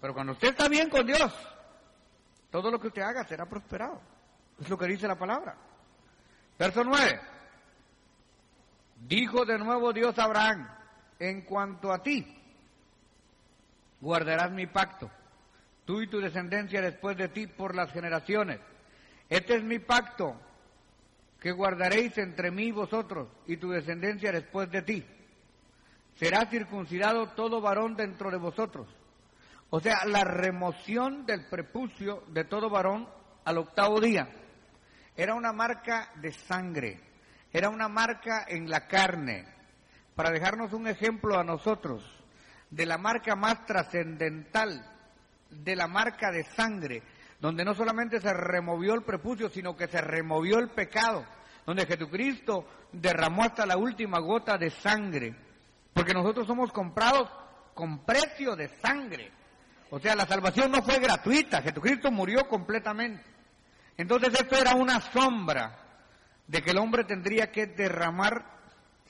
Pero 0.00 0.14
cuando 0.14 0.34
usted 0.34 0.50
está 0.50 0.68
bien 0.68 0.88
con 0.90 1.04
Dios, 1.04 1.34
todo 2.52 2.70
lo 2.70 2.78
que 2.78 2.86
usted 2.86 3.02
haga 3.02 3.24
será 3.24 3.46
prosperado. 3.46 4.00
Es 4.60 4.68
lo 4.68 4.78
que 4.78 4.86
dice 4.86 5.08
la 5.08 5.18
palabra. 5.18 5.56
Verso 6.56 6.84
9. 6.84 7.20
Dijo 9.08 9.44
de 9.44 9.58
nuevo 9.58 9.92
Dios 9.92 10.16
a 10.20 10.22
Abraham, 10.22 10.68
en 11.18 11.42
cuanto 11.42 11.92
a 11.92 12.02
ti, 12.02 12.26
guardarás 14.00 14.50
mi 14.52 14.66
pacto, 14.66 15.10
tú 15.84 16.02
y 16.02 16.08
tu 16.08 16.20
descendencia 16.20 16.80
después 16.80 17.16
de 17.16 17.28
ti 17.28 17.46
por 17.46 17.74
las 17.74 17.92
generaciones. 17.92 18.60
Este 19.28 19.56
es 19.56 19.62
mi 19.62 19.78
pacto 19.78 20.40
que 21.40 21.52
guardaréis 21.52 22.16
entre 22.18 22.50
mí 22.50 22.68
y 22.68 22.72
vosotros 22.72 23.28
y 23.46 23.56
tu 23.56 23.70
descendencia 23.70 24.32
después 24.32 24.70
de 24.70 24.82
ti. 24.82 25.06
Será 26.16 26.46
circuncidado 26.46 27.30
todo 27.30 27.60
varón 27.60 27.96
dentro 27.96 28.30
de 28.30 28.38
vosotros. 28.38 28.86
O 29.70 29.80
sea, 29.80 30.04
la 30.06 30.22
remoción 30.22 31.26
del 31.26 31.46
prepucio 31.46 32.22
de 32.28 32.44
todo 32.44 32.70
varón 32.70 33.08
al 33.44 33.58
octavo 33.58 34.00
día. 34.00 34.28
Era 35.16 35.34
una 35.34 35.52
marca 35.52 36.12
de 36.16 36.32
sangre, 36.32 37.00
era 37.52 37.68
una 37.68 37.88
marca 37.88 38.44
en 38.48 38.68
la 38.68 38.86
carne, 38.86 39.46
para 40.14 40.30
dejarnos 40.30 40.72
un 40.72 40.86
ejemplo 40.86 41.38
a 41.38 41.44
nosotros 41.44 42.02
de 42.70 42.86
la 42.86 42.98
marca 42.98 43.36
más 43.36 43.66
trascendental, 43.66 44.84
de 45.50 45.76
la 45.76 45.86
marca 45.86 46.30
de 46.30 46.44
sangre, 46.44 47.02
donde 47.40 47.64
no 47.64 47.74
solamente 47.74 48.20
se 48.20 48.32
removió 48.32 48.94
el 48.94 49.02
prepucio, 49.02 49.48
sino 49.48 49.76
que 49.76 49.86
se 49.86 50.00
removió 50.00 50.58
el 50.58 50.70
pecado, 50.70 51.24
donde 51.66 51.86
Jesucristo 51.86 52.66
derramó 52.92 53.44
hasta 53.44 53.66
la 53.66 53.76
última 53.76 54.18
gota 54.18 54.56
de 54.56 54.70
sangre, 54.70 55.34
porque 55.92 56.14
nosotros 56.14 56.46
somos 56.46 56.72
comprados 56.72 57.28
con 57.74 58.04
precio 58.04 58.56
de 58.56 58.68
sangre. 58.80 59.30
O 59.90 59.98
sea, 59.98 60.16
la 60.16 60.26
salvación 60.26 60.70
no 60.70 60.82
fue 60.82 60.98
gratuita, 60.98 61.62
Jesucristo 61.62 62.10
murió 62.10 62.48
completamente. 62.48 63.22
Entonces 63.96 64.34
esto 64.34 64.56
era 64.56 64.74
una 64.74 65.00
sombra 65.00 65.78
de 66.46 66.62
que 66.62 66.70
el 66.70 66.78
hombre 66.78 67.04
tendría 67.04 67.50
que 67.52 67.66
derramar 67.66 68.44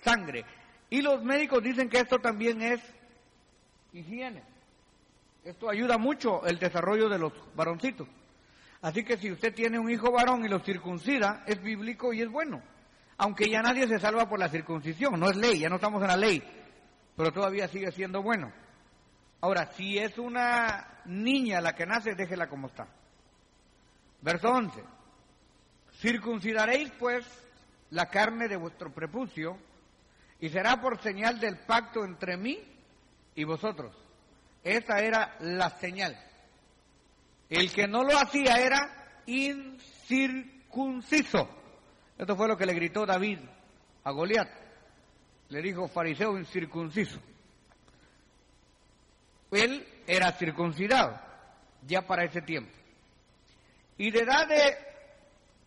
sangre. 0.02 0.44
Y 0.94 1.02
los 1.02 1.24
médicos 1.24 1.60
dicen 1.60 1.88
que 1.88 1.98
esto 1.98 2.20
también 2.20 2.62
es 2.62 2.80
higiene. 3.92 4.44
Esto 5.42 5.68
ayuda 5.68 5.98
mucho 5.98 6.46
el 6.46 6.60
desarrollo 6.60 7.08
de 7.08 7.18
los 7.18 7.32
varoncitos. 7.56 8.06
Así 8.80 9.02
que 9.02 9.16
si 9.16 9.32
usted 9.32 9.52
tiene 9.52 9.76
un 9.76 9.90
hijo 9.90 10.12
varón 10.12 10.44
y 10.44 10.48
lo 10.48 10.60
circuncida, 10.60 11.42
es 11.48 11.60
bíblico 11.60 12.12
y 12.12 12.22
es 12.22 12.30
bueno. 12.30 12.62
Aunque 13.16 13.50
ya 13.50 13.60
nadie 13.60 13.88
se 13.88 13.98
salva 13.98 14.28
por 14.28 14.38
la 14.38 14.48
circuncisión, 14.48 15.18
no 15.18 15.28
es 15.28 15.36
ley, 15.36 15.58
ya 15.58 15.68
no 15.68 15.74
estamos 15.74 16.00
en 16.00 16.06
la 16.06 16.16
ley, 16.16 16.40
pero 17.16 17.32
todavía 17.32 17.66
sigue 17.66 17.90
siendo 17.90 18.22
bueno. 18.22 18.52
Ahora, 19.40 19.72
si 19.72 19.98
es 19.98 20.16
una 20.16 21.00
niña 21.06 21.60
la 21.60 21.74
que 21.74 21.86
nace, 21.86 22.14
déjela 22.14 22.48
como 22.48 22.68
está. 22.68 22.86
Verso 24.22 24.48
11. 24.48 24.80
Circuncidaréis 25.94 26.92
pues 27.00 27.26
la 27.90 28.06
carne 28.06 28.46
de 28.46 28.56
vuestro 28.56 28.92
prepucio 28.94 29.58
y 30.44 30.50
será 30.50 30.78
por 30.78 31.00
señal 31.00 31.40
del 31.40 31.56
pacto 31.56 32.04
entre 32.04 32.36
mí 32.36 32.62
y 33.34 33.44
vosotros. 33.44 33.96
Esa 34.62 35.00
era 35.00 35.36
la 35.40 35.70
señal. 35.70 36.22
El 37.48 37.72
que 37.72 37.88
no 37.88 38.04
lo 38.04 38.14
hacía 38.18 38.58
era 38.58 39.22
incircunciso. 39.24 39.88
Esto 42.18 42.36
fue 42.36 42.46
lo 42.46 42.58
que 42.58 42.66
le 42.66 42.74
gritó 42.74 43.06
David 43.06 43.38
a 44.04 44.10
Goliat. 44.10 44.50
Le 45.48 45.62
dijo 45.62 45.88
fariseo 45.88 46.36
incircunciso. 46.36 47.18
Él 49.50 49.88
era 50.06 50.30
circuncidado 50.32 51.18
ya 51.86 52.06
para 52.06 52.24
ese 52.24 52.42
tiempo. 52.42 52.76
Y 53.96 54.10
de 54.10 54.20
edad 54.20 54.46
de, 54.46 54.76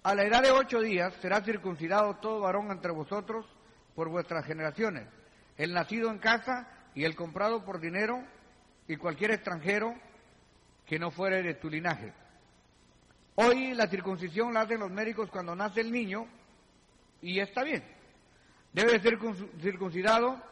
a 0.03 0.13
la 0.13 0.23
edad 0.23 0.43
de 0.43 0.51
ocho 0.51 0.81
días 0.81 1.15
será 1.19 1.41
circuncidado 1.41 2.17
todo 2.17 2.41
varón 2.41 2.69
entre 2.69 2.91
vosotros 2.91 3.57
por 3.97 4.10
vuestras 4.10 4.45
generaciones, 4.45 5.07
el 5.57 5.73
nacido 5.73 6.12
en 6.12 6.19
casa 6.19 6.67
y 6.93 7.03
el 7.03 7.15
comprado 7.15 7.65
por 7.65 7.79
dinero 7.79 8.23
y 8.88 8.95
cualquier 8.95 9.31
extranjero 9.31 9.95
que 10.86 10.99
no 10.99 11.10
fuere 11.10 11.41
de 11.41 11.55
tu 11.55 11.67
linaje. 11.67 12.13
Hoy 13.33 13.73
la 13.73 13.88
circuncisión 13.88 14.53
la 14.53 14.62
hacen 14.62 14.81
los 14.81 14.91
médicos 14.91 15.31
cuando 15.31 15.55
nace 15.55 15.81
el 15.81 15.91
niño 15.91 16.27
y 17.23 17.39
está 17.39 17.63
bien. 17.63 17.83
Debe 18.71 18.99
ser 18.99 19.17
circuncidado 19.60 20.43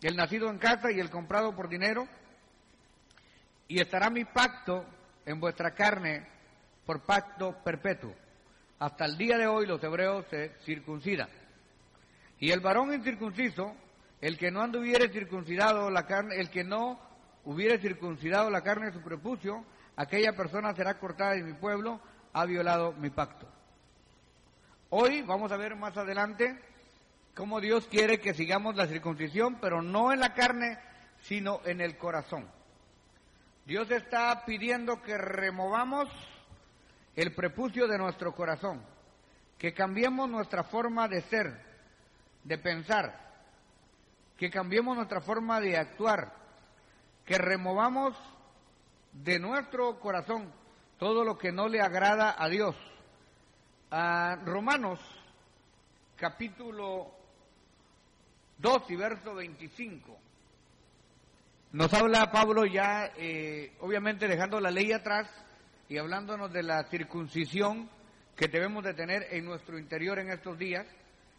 el 0.00 0.16
nacido 0.16 0.48
en 0.48 0.56
casa 0.56 0.90
y 0.90 0.98
el 0.98 1.10
comprado 1.10 1.54
por 1.54 1.68
dinero 1.68 2.08
y 3.68 3.82
estará 3.82 4.08
mi 4.08 4.24
pacto 4.24 4.86
en 5.26 5.38
vuestra 5.38 5.74
carne 5.74 6.26
por 6.86 7.02
pacto 7.02 7.54
perpetuo. 7.62 8.14
Hasta 8.78 9.04
el 9.04 9.18
día 9.18 9.36
de 9.36 9.46
hoy 9.46 9.66
los 9.66 9.84
hebreos 9.84 10.24
se 10.30 10.54
circuncidan. 10.64 11.28
Y 12.40 12.50
el 12.50 12.60
varón 12.60 12.92
incircunciso, 12.94 13.74
el 14.20 14.38
que 14.38 14.50
no 14.50 14.62
anduviere 14.62 15.08
circuncidado 15.08 15.90
la 15.90 16.06
carne, 16.06 16.36
el 16.36 16.50
que 16.50 16.64
no 16.64 17.00
hubiere 17.44 17.78
circuncidado 17.78 18.50
la 18.50 18.62
carne 18.62 18.86
de 18.86 18.92
su 18.92 19.00
prepucio, 19.00 19.64
aquella 19.96 20.32
persona 20.32 20.74
será 20.74 20.98
cortada 20.98 21.32
de 21.32 21.42
mi 21.42 21.54
pueblo, 21.54 22.00
ha 22.32 22.44
violado 22.44 22.92
mi 22.92 23.10
pacto. 23.10 23.48
Hoy 24.90 25.22
vamos 25.22 25.52
a 25.52 25.56
ver 25.56 25.76
más 25.76 25.96
adelante 25.96 26.58
cómo 27.34 27.60
Dios 27.60 27.86
quiere 27.90 28.20
que 28.20 28.34
sigamos 28.34 28.76
la 28.76 28.86
circuncisión, 28.86 29.58
pero 29.60 29.82
no 29.82 30.12
en 30.12 30.20
la 30.20 30.34
carne, 30.34 30.78
sino 31.22 31.60
en 31.64 31.80
el 31.80 31.96
corazón. 31.96 32.48
Dios 33.66 33.90
está 33.90 34.44
pidiendo 34.46 35.02
que 35.02 35.18
removamos 35.18 36.08
el 37.16 37.34
prepucio 37.34 37.86
de 37.86 37.98
nuestro 37.98 38.34
corazón, 38.34 38.80
que 39.58 39.74
cambiemos 39.74 40.28
nuestra 40.28 40.64
forma 40.64 41.06
de 41.08 41.20
ser, 41.22 41.67
de 42.48 42.58
pensar, 42.58 43.28
que 44.36 44.50
cambiemos 44.50 44.96
nuestra 44.96 45.20
forma 45.20 45.60
de 45.60 45.76
actuar, 45.76 46.32
que 47.26 47.36
removamos 47.36 48.16
de 49.12 49.38
nuestro 49.38 50.00
corazón 50.00 50.50
todo 50.98 51.24
lo 51.24 51.36
que 51.36 51.52
no 51.52 51.68
le 51.68 51.80
agrada 51.80 52.34
a 52.36 52.48
Dios. 52.48 52.74
A 53.90 54.36
Romanos 54.44 54.98
capítulo 56.16 57.10
2 58.58 58.90
y 58.90 58.96
verso 58.96 59.34
25 59.34 60.18
nos 61.72 61.92
habla 61.92 62.30
Pablo 62.32 62.64
ya, 62.64 63.12
eh, 63.18 63.72
obviamente 63.80 64.26
dejando 64.26 64.58
la 64.58 64.70
ley 64.70 64.90
atrás 64.92 65.28
y 65.86 65.98
hablándonos 65.98 66.50
de 66.50 66.62
la 66.62 66.84
circuncisión 66.84 67.90
que 68.34 68.48
debemos 68.48 68.84
de 68.84 68.94
tener 68.94 69.26
en 69.32 69.44
nuestro 69.44 69.78
interior 69.78 70.18
en 70.18 70.30
estos 70.30 70.58
días. 70.58 70.86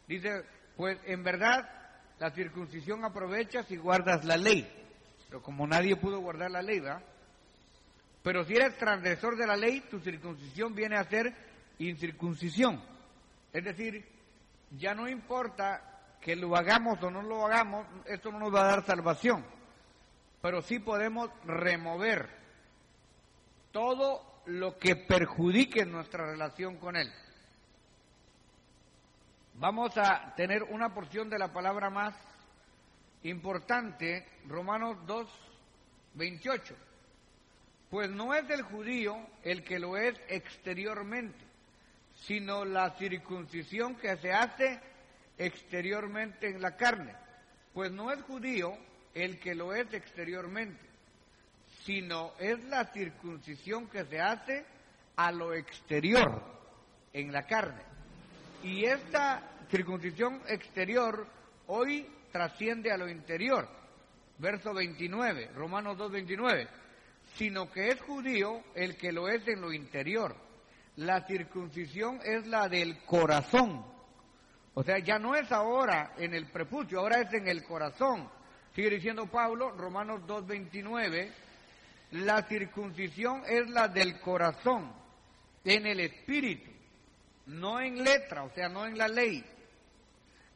Dice, 0.08 0.44
pues 0.80 0.98
en 1.04 1.26
verdad 1.26 1.70
la 2.20 2.32
circuncisión 2.32 3.04
aprovecha 3.04 3.64
si 3.64 3.76
guardas 3.76 4.24
la 4.24 4.38
ley. 4.38 4.66
Pero 5.28 5.44
como 5.44 5.68
nadie 5.68 5.98
pudo 5.98 6.22
guardar 6.22 6.52
la 6.52 6.62
ley, 6.62 6.80
¿verdad? 6.80 7.04
Pero 8.24 8.46
si 8.46 8.56
eres 8.56 8.78
transgresor 8.78 9.36
de 9.36 9.46
la 9.46 9.58
ley, 9.58 9.82
tu 9.82 10.00
circuncisión 10.00 10.74
viene 10.74 10.96
a 10.96 11.04
ser 11.04 11.34
incircuncisión. 11.80 12.82
Es 13.52 13.66
decir, 13.66 14.08
ya 14.78 14.94
no 14.96 15.10
importa 15.10 16.16
que 16.22 16.38
lo 16.38 16.56
hagamos 16.56 17.04
o 17.04 17.12
no 17.12 17.24
lo 17.24 17.46
hagamos, 17.46 17.86
esto 18.06 18.32
no 18.32 18.40
nos 18.40 18.56
va 18.56 18.62
a 18.62 18.76
dar 18.76 18.86
salvación 18.86 19.60
pero 20.42 20.62
sí 20.62 20.80
podemos 20.80 21.30
remover 21.46 22.30
todo 23.72 24.42
lo 24.46 24.78
que 24.78 24.96
perjudique 24.96 25.86
nuestra 25.86 26.26
relación 26.26 26.78
con 26.78 26.96
Él. 26.96 27.12
Vamos 29.60 29.98
a 29.98 30.34
tener 30.38 30.64
una 30.64 30.94
porción 30.94 31.30
de 31.30 31.38
la 31.38 31.52
palabra 31.52 31.90
más 31.90 32.16
importante, 33.24 34.26
Romanos 34.48 34.96
2, 35.06 35.28
28. 36.14 36.74
Pues 37.90 38.10
no 38.10 38.34
es 38.34 38.50
el 38.50 38.62
judío 38.62 39.18
el 39.44 39.66
que 39.66 39.78
lo 39.78 39.98
es 39.98 40.18
exteriormente, 40.30 41.44
sino 42.26 42.64
la 42.64 42.92
circuncisión 42.92 43.96
que 43.96 44.16
se 44.16 44.32
hace 44.32 44.80
exteriormente 45.38 46.48
en 46.48 46.62
la 46.62 46.78
carne. 46.78 47.14
Pues 47.74 47.92
no 47.92 48.14
es 48.14 48.22
judío 48.22 48.78
el 49.14 49.42
que 49.42 49.56
lo 49.56 49.74
es 49.74 49.94
exteriormente, 49.94 50.86
sino 51.84 52.32
es 52.40 52.64
la 52.64 52.86
circuncisión 52.94 53.90
que 53.90 54.06
se 54.06 54.22
hace 54.22 54.66
a 55.18 55.34
lo 55.34 55.54
exterior, 55.54 56.42
en 57.12 57.34
la 57.34 57.46
carne. 57.46 57.90
Y 58.64 58.86
esta 58.86 59.49
circuncisión 59.70 60.42
exterior 60.48 61.28
hoy 61.68 62.08
trasciende 62.32 62.92
a 62.92 62.98
lo 62.98 63.10
interior. 63.10 63.68
Verso 64.38 64.74
29, 64.74 65.52
Romanos 65.56 65.98
2, 65.98 66.12
29. 66.12 66.68
Sino 67.36 67.72
que 67.72 67.90
es 67.90 68.02
judío 68.02 68.64
el 68.74 68.98
que 68.98 69.12
lo 69.12 69.28
es 69.28 69.48
en 69.48 69.62
lo 69.62 69.72
interior. 69.72 70.36
La 70.96 71.26
circuncisión 71.28 72.20
es 72.24 72.48
la 72.48 72.68
del 72.68 73.04
corazón. 73.04 73.86
O 74.74 74.84
sea, 74.84 75.00
ya 75.00 75.20
no 75.20 75.36
es 75.36 75.52
ahora 75.52 76.14
en 76.18 76.34
el 76.34 76.48
prepucio, 76.48 77.00
ahora 77.00 77.22
es 77.22 77.34
en 77.34 77.48
el 77.48 77.64
corazón. 77.64 78.30
Sigue 78.76 78.92
diciendo 78.92 79.26
Pablo, 79.28 79.72
Romanos 79.72 80.22
2.29, 80.28 81.30
la 82.12 82.44
circuncisión 82.44 83.44
es 83.48 83.70
la 83.70 83.88
del 83.88 84.20
corazón, 84.20 84.92
en 85.64 85.86
el 85.86 86.00
espíritu, 86.00 86.72
no 87.48 87.80
en 87.80 88.04
letra, 88.04 88.44
o 88.44 88.50
sea, 88.52 88.70
no 88.70 88.86
en 88.86 88.98
la 88.98 89.08
ley. 89.08 89.44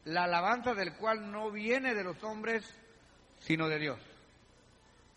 La 0.04 0.24
alabanza 0.24 0.74
del 0.74 0.94
cual 0.94 1.30
no 1.30 1.50
viene 1.50 1.94
de 1.94 2.04
los 2.04 2.22
hombres, 2.22 2.62
sino 3.40 3.68
de 3.68 3.78
Dios. 3.78 3.98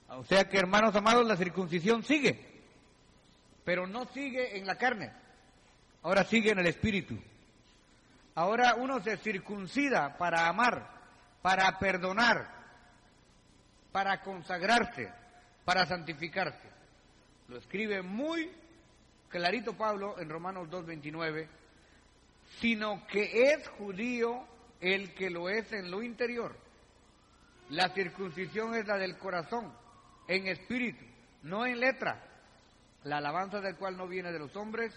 O 0.09 0.23
sea 0.23 0.47
que, 0.47 0.57
hermanos 0.57 0.95
amados, 0.95 1.25
la 1.25 1.35
circuncisión 1.35 2.03
sigue, 2.03 2.61
pero 3.65 3.85
no 3.85 4.05
sigue 4.05 4.57
en 4.57 4.65
la 4.65 4.77
carne, 4.77 5.11
ahora 6.03 6.23
sigue 6.23 6.51
en 6.51 6.59
el 6.59 6.67
espíritu. 6.67 7.17
Ahora 8.35 8.75
uno 8.75 9.01
se 9.01 9.17
circuncida 9.17 10.17
para 10.17 10.47
amar, 10.47 10.87
para 11.41 11.77
perdonar, 11.79 12.47
para 13.91 14.21
consagrarse, 14.21 15.11
para 15.65 15.85
santificarse. 15.85 16.69
Lo 17.49 17.57
escribe 17.57 18.01
muy 18.01 18.51
clarito 19.29 19.73
Pablo 19.73 20.19
en 20.19 20.29
Romanos 20.29 20.69
2.29, 20.69 21.47
sino 22.59 23.05
que 23.07 23.51
es 23.51 23.67
judío 23.69 24.45
el 24.81 25.13
que 25.13 25.29
lo 25.29 25.49
es 25.49 25.71
en 25.73 25.91
lo 25.91 26.01
interior. 26.03 26.55
La 27.69 27.89
circuncisión 27.89 28.75
es 28.75 28.87
la 28.87 28.97
del 28.97 29.17
corazón, 29.17 29.73
en 30.27 30.47
espíritu, 30.47 31.03
no 31.43 31.65
en 31.65 31.79
letra. 31.79 32.23
La 33.03 33.17
alabanza 33.17 33.61
del 33.61 33.75
cual 33.75 33.97
no 33.97 34.07
viene 34.07 34.31
de 34.31 34.39
los 34.39 34.55
hombres, 34.55 34.93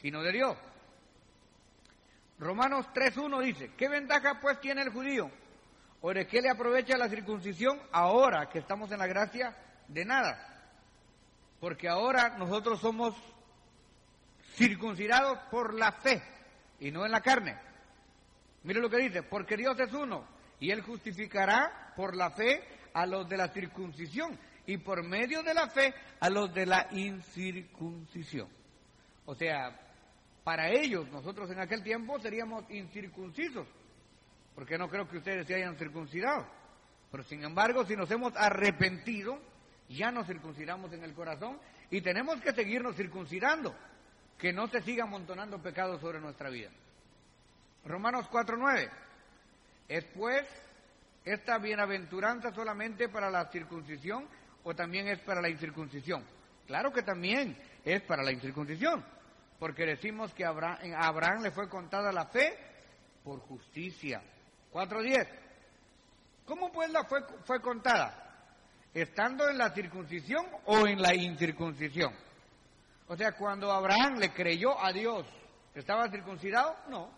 sino 0.00 0.22
de 0.22 0.32
Dios. 0.32 0.56
Romanos 2.38 2.86
3.1 2.94 3.42
dice, 3.42 3.72
¿qué 3.76 3.88
ventaja 3.88 4.40
pues 4.40 4.60
tiene 4.60 4.82
el 4.82 4.90
judío? 4.90 5.30
¿O 6.00 6.14
de 6.14 6.26
qué 6.26 6.40
le 6.40 6.48
aprovecha 6.48 6.96
la 6.96 7.08
circuncisión 7.08 7.78
ahora 7.92 8.48
que 8.48 8.58
estamos 8.58 8.90
en 8.90 8.98
la 8.98 9.06
gracia? 9.06 9.54
De 9.88 10.04
nada. 10.04 10.46
Porque 11.60 11.88
ahora 11.88 12.38
nosotros 12.38 12.80
somos 12.80 13.14
circuncidados 14.54 15.38
por 15.50 15.74
la 15.74 15.92
fe 15.92 16.22
y 16.78 16.90
no 16.90 17.04
en 17.04 17.12
la 17.12 17.20
carne. 17.20 17.58
Mire 18.62 18.80
lo 18.80 18.90
que 18.90 18.98
dice, 18.98 19.22
porque 19.22 19.56
Dios 19.56 19.78
es 19.80 19.92
uno 19.92 20.26
y 20.58 20.70
Él 20.70 20.82
justificará 20.82 21.92
por 21.96 22.14
la 22.14 22.30
fe 22.30 22.62
a 22.92 23.06
los 23.06 23.28
de 23.28 23.36
la 23.36 23.48
circuncisión 23.48 24.38
y 24.66 24.76
por 24.78 25.02
medio 25.02 25.42
de 25.42 25.54
la 25.54 25.68
fe 25.68 25.94
a 26.20 26.28
los 26.28 26.52
de 26.52 26.66
la 26.66 26.88
incircuncisión. 26.92 28.48
O 29.24 29.34
sea, 29.34 29.78
para 30.44 30.68
ellos, 30.70 31.08
nosotros 31.10 31.50
en 31.50 31.60
aquel 31.60 31.82
tiempo 31.82 32.18
seríamos 32.20 32.64
incircuncisos, 32.70 33.66
porque 34.54 34.76
no 34.76 34.88
creo 34.88 35.08
que 35.08 35.18
ustedes 35.18 35.46
se 35.46 35.54
hayan 35.54 35.76
circuncidado. 35.76 36.46
Pero 37.10 37.24
sin 37.24 37.42
embargo, 37.42 37.84
si 37.84 37.96
nos 37.96 38.10
hemos 38.10 38.34
arrepentido, 38.36 39.40
ya 39.88 40.10
nos 40.10 40.26
circuncidamos 40.26 40.92
en 40.92 41.02
el 41.02 41.14
corazón 41.14 41.58
y 41.90 42.00
tenemos 42.00 42.40
que 42.40 42.52
seguirnos 42.52 42.96
circuncidando, 42.96 43.74
que 44.38 44.52
no 44.52 44.68
se 44.68 44.80
siga 44.82 45.04
amontonando 45.04 45.60
pecados 45.60 46.00
sobre 46.00 46.20
nuestra 46.20 46.50
vida. 46.50 46.70
Romanos 47.84 48.26
4:9. 48.30 48.90
¿Es 49.88 50.04
pues 50.14 50.46
esta 51.24 51.58
bienaventuranza 51.58 52.52
solamente 52.52 53.08
para 53.08 53.30
la 53.30 53.50
circuncisión 53.50 54.28
o 54.62 54.74
también 54.74 55.08
es 55.08 55.18
para 55.20 55.40
la 55.40 55.48
incircuncisión? 55.48 56.24
Claro 56.66 56.92
que 56.92 57.02
también 57.02 57.56
es 57.84 58.02
para 58.02 58.22
la 58.22 58.32
incircuncisión, 58.32 59.04
porque 59.58 59.84
decimos 59.86 60.32
que 60.34 60.44
a 60.44 60.50
Abraham 60.50 61.42
le 61.42 61.50
fue 61.50 61.68
contada 61.68 62.12
la 62.12 62.26
fe 62.26 62.56
por 63.24 63.40
justicia. 63.40 64.22
4.10. 64.72 65.28
¿Cómo 66.44 66.70
pues 66.70 66.90
la 66.90 67.04
fue, 67.04 67.22
fue 67.44 67.60
contada? 67.60 68.26
¿Estando 68.94 69.48
en 69.48 69.58
la 69.58 69.70
circuncisión 69.70 70.46
o 70.66 70.86
en 70.86 71.00
la 71.00 71.14
incircuncisión? 71.14 72.12
O 73.08 73.16
sea, 73.16 73.32
cuando 73.32 73.72
Abraham 73.72 74.18
le 74.18 74.32
creyó 74.32 74.78
a 74.80 74.92
Dios, 74.92 75.26
¿estaba 75.74 76.08
circuncidado? 76.08 76.76
No, 76.88 77.10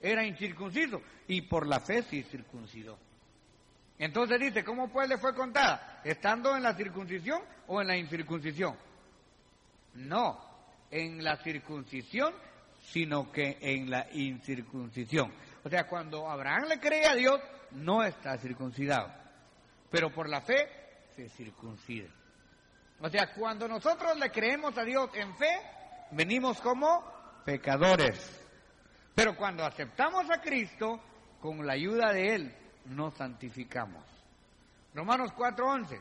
era 0.00 0.24
incircunciso 0.24 1.02
y 1.28 1.42
por 1.42 1.66
la 1.66 1.80
fe 1.80 2.02
sí 2.02 2.22
circuncidó. 2.22 2.98
Entonces 3.98 4.40
dice, 4.40 4.64
¿cómo 4.64 4.90
pues 4.90 5.08
le 5.08 5.18
fue 5.18 5.34
contada? 5.34 6.00
¿Estando 6.04 6.56
en 6.56 6.62
la 6.62 6.74
circuncisión 6.74 7.42
o 7.66 7.80
en 7.80 7.86
la 7.86 7.96
incircuncisión? 7.96 8.76
No, 9.94 10.40
en 10.90 11.22
la 11.22 11.36
circuncisión, 11.36 12.32
sino 12.82 13.30
que 13.30 13.58
en 13.60 13.90
la 13.90 14.06
incircuncisión. 14.12 15.32
O 15.62 15.68
sea, 15.68 15.86
cuando 15.86 16.30
Abraham 16.30 16.68
le 16.68 16.80
cree 16.80 17.06
a 17.06 17.14
Dios, 17.14 17.40
no 17.72 18.02
está 18.02 18.38
circuncidado. 18.38 19.12
Pero 19.90 20.10
por 20.10 20.28
la 20.28 20.40
fe 20.40 20.68
se 21.14 21.28
circuncida. 21.28 22.08
O 23.00 23.08
sea, 23.10 23.34
cuando 23.34 23.68
nosotros 23.68 24.18
le 24.18 24.30
creemos 24.30 24.76
a 24.78 24.84
Dios 24.84 25.10
en 25.14 25.36
fe, 25.36 25.60
Venimos 26.12 26.60
como 26.60 27.04
pecadores. 27.44 28.39
Pero 29.14 29.36
cuando 29.36 29.64
aceptamos 29.64 30.30
a 30.30 30.40
Cristo, 30.40 31.00
con 31.40 31.66
la 31.66 31.72
ayuda 31.72 32.12
de 32.12 32.34
Él, 32.34 32.54
nos 32.86 33.14
santificamos. 33.14 34.04
Romanos 34.94 35.32
4:11. 35.32 36.00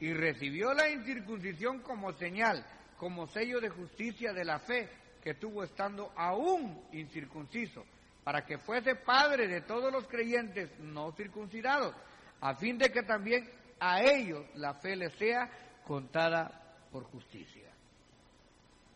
Y 0.00 0.12
recibió 0.12 0.74
la 0.74 0.90
incircuncisión 0.90 1.80
como 1.80 2.12
señal, 2.12 2.64
como 2.98 3.26
sello 3.28 3.60
de 3.60 3.68
justicia 3.68 4.32
de 4.32 4.44
la 4.44 4.58
fe 4.58 4.88
que 5.22 5.34
tuvo 5.34 5.64
estando 5.64 6.12
aún 6.16 6.82
incircunciso, 6.92 7.84
para 8.24 8.44
que 8.44 8.58
fuese 8.58 8.94
padre 8.96 9.48
de 9.48 9.62
todos 9.62 9.92
los 9.92 10.06
creyentes 10.06 10.70
no 10.80 11.12
circuncidados, 11.12 11.94
a 12.40 12.54
fin 12.54 12.76
de 12.76 12.90
que 12.90 13.02
también 13.02 13.48
a 13.80 14.02
ellos 14.02 14.44
la 14.54 14.74
fe 14.74 14.96
les 14.96 15.14
sea 15.14 15.48
contada 15.86 16.76
por 16.90 17.04
justicia. 17.04 17.70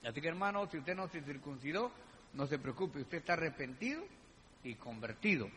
Así 0.04 0.20
que 0.20 0.28
hermano, 0.28 0.66
si 0.66 0.78
usted 0.78 0.94
no 0.94 1.08
se 1.08 1.22
circuncidó, 1.22 1.90
no 2.34 2.46
se 2.46 2.58
preocupe, 2.58 3.00
usted 3.00 3.18
está 3.18 3.34
arrepentido 3.34 4.02
y 4.62 4.74
convertido. 4.74 5.48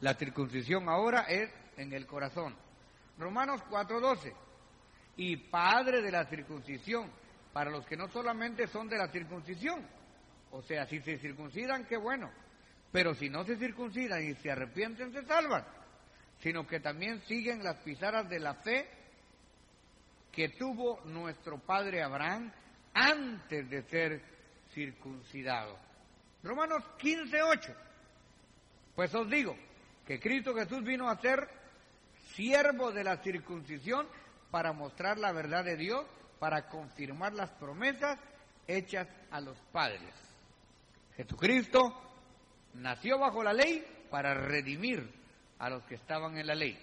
La 0.00 0.14
circuncisión 0.14 0.88
ahora 0.88 1.22
es 1.22 1.50
en 1.76 1.92
el 1.92 2.06
corazón. 2.06 2.54
Romanos 3.18 3.62
4:12. 3.68 4.32
Y 5.16 5.36
padre 5.36 6.00
de 6.00 6.12
la 6.12 6.26
circuncisión, 6.26 7.10
para 7.52 7.70
los 7.70 7.84
que 7.86 7.96
no 7.96 8.08
solamente 8.08 8.68
son 8.68 8.88
de 8.88 8.98
la 8.98 9.08
circuncisión, 9.08 9.84
o 10.52 10.62
sea, 10.62 10.86
si 10.86 11.00
se 11.00 11.18
circuncidan, 11.18 11.86
qué 11.86 11.96
bueno, 11.96 12.30
pero 12.92 13.14
si 13.14 13.28
no 13.28 13.44
se 13.44 13.56
circuncidan 13.56 14.22
y 14.24 14.34
se 14.36 14.50
arrepienten, 14.50 15.12
se 15.12 15.24
salvan, 15.24 15.64
sino 16.40 16.66
que 16.66 16.78
también 16.78 17.20
siguen 17.22 17.64
las 17.64 17.78
pisadas 17.78 18.28
de 18.28 18.38
la 18.38 18.54
fe 18.54 18.88
que 20.30 20.50
tuvo 20.50 21.00
nuestro 21.04 21.58
padre 21.58 22.02
Abraham 22.02 22.52
antes 22.94 23.68
de 23.68 23.82
ser 23.82 24.22
circuncidado. 24.72 25.87
Romanos 26.42 26.84
15:8. 26.98 27.74
Pues 28.94 29.14
os 29.14 29.28
digo 29.28 29.56
que 30.06 30.18
Cristo 30.20 30.54
Jesús 30.54 30.82
vino 30.84 31.08
a 31.08 31.20
ser 31.20 31.48
siervo 32.34 32.92
de 32.92 33.04
la 33.04 33.18
circuncisión 33.18 34.06
para 34.50 34.72
mostrar 34.72 35.18
la 35.18 35.32
verdad 35.32 35.64
de 35.64 35.76
Dios, 35.76 36.06
para 36.38 36.68
confirmar 36.68 37.32
las 37.32 37.50
promesas 37.50 38.18
hechas 38.66 39.08
a 39.30 39.40
los 39.40 39.56
padres. 39.72 40.14
Jesucristo 41.16 41.80
nació 42.74 43.18
bajo 43.18 43.42
la 43.42 43.52
ley 43.52 43.84
para 44.10 44.34
redimir 44.34 45.10
a 45.58 45.68
los 45.68 45.82
que 45.84 45.96
estaban 45.96 46.38
en 46.38 46.46
la 46.46 46.54
ley. 46.54 46.78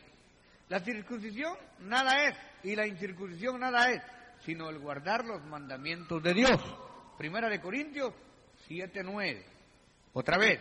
La 0.67 0.79
circuncisión 0.79 1.55
nada 1.79 2.23
es 2.23 2.37
y 2.63 2.75
la 2.75 2.87
incircuncisión 2.87 3.59
nada 3.59 3.91
es, 3.91 4.01
sino 4.41 4.69
el 4.69 4.79
guardar 4.79 5.23
los 5.25 5.43
mandamientos 5.45 6.21
de 6.21 6.33
Dios. 6.33 6.59
Primera 7.17 7.47
de 7.49 7.61
Corintios 7.61 8.13
7:9. 8.67 9.43
Otra 10.13 10.37
vez, 10.37 10.59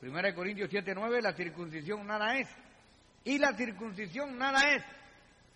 Primera 0.00 0.28
de 0.28 0.34
Corintios 0.34 0.70
7:9, 0.70 1.22
la 1.22 1.32
circuncisión 1.32 2.06
nada 2.06 2.38
es 2.38 2.48
y 3.24 3.38
la 3.38 3.54
circuncisión 3.54 4.38
nada 4.38 4.74
es 4.74 4.84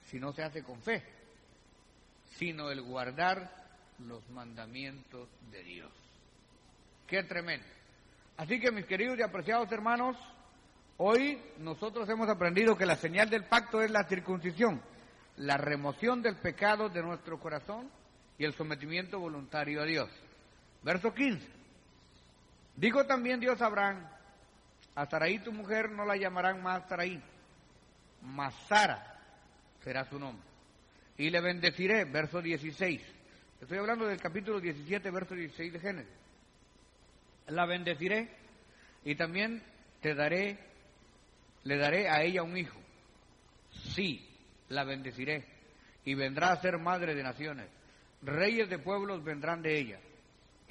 si 0.07 0.19
no 0.19 0.33
se 0.33 0.43
hace 0.43 0.63
con 0.63 0.81
fe, 0.83 1.05
sino 2.37 2.71
el 2.71 2.83
guardar 2.83 3.55
los 3.99 4.29
mandamientos 4.31 5.29
de 5.53 5.63
Dios. 5.63 5.93
Qué 7.07 7.23
tremendo. 7.23 7.67
Así 8.37 8.59
que 8.59 8.73
mis 8.73 8.87
queridos 8.87 9.19
y 9.19 9.23
apreciados 9.23 9.71
hermanos, 9.71 10.17
hoy 10.97 11.41
nosotros 11.59 12.09
hemos 12.09 12.29
aprendido 12.29 12.77
que 12.77 12.87
la 12.87 12.97
señal 12.97 13.29
del 13.29 13.45
pacto 13.45 13.83
es 13.83 13.91
la 13.91 14.05
circuncisión, 14.09 14.81
la 15.37 15.59
remoción 15.59 16.23
del 16.23 16.37
pecado 16.37 16.89
de 16.89 17.03
nuestro 17.03 17.39
corazón 17.39 17.91
y 18.39 18.45
el 18.45 18.55
sometimiento 18.55 19.21
voluntario 19.21 19.83
a 19.83 19.85
Dios. 19.85 20.09
Verso 20.83 21.13
15. 21.13 21.60
Dijo 22.77 23.05
también 23.07 23.41
Dios 23.41 23.61
a 23.61 23.67
Abraham, 23.67 24.09
a 24.95 25.07
Sarai 25.07 25.43
tu 25.43 25.53
mujer 25.53 25.91
no 25.91 26.05
la 26.05 26.17
llamarán 26.17 26.63
más 26.63 26.89
Sarai, 26.89 27.23
Masara 28.23 29.19
será 29.83 30.05
su 30.05 30.19
nombre. 30.19 30.47
Y 31.17 31.31
le 31.31 31.41
bendeciré, 31.41 32.05
verso 32.05 32.41
16. 32.41 33.01
Estoy 33.61 33.79
hablando 33.79 34.07
del 34.07 34.21
capítulo 34.21 34.61
17, 34.61 35.11
verso 35.11 35.35
16 35.35 35.73
de 35.73 35.81
Génesis. 35.81 36.15
La 37.49 37.67
bendeciré 37.67 38.29
y 39.05 39.15
también 39.17 39.63
te 40.01 40.15
daré, 40.15 40.59
le 41.65 41.77
daré 41.77 42.09
a 42.09 42.23
ella 42.23 42.43
un 42.43 42.57
hijo. 42.57 42.79
Sí, 43.95 44.27
la 44.69 44.85
bendeciré 44.85 45.45
y 46.05 46.15
vendrá 46.15 46.53
a 46.53 46.61
ser 46.61 46.79
madre 46.79 47.15
de 47.15 47.23
naciones. 47.23 47.69
Reyes 48.23 48.69
de 48.69 48.79
pueblos 48.79 49.23
vendrán 49.25 49.63
de 49.63 49.79
ella. 49.79 50.01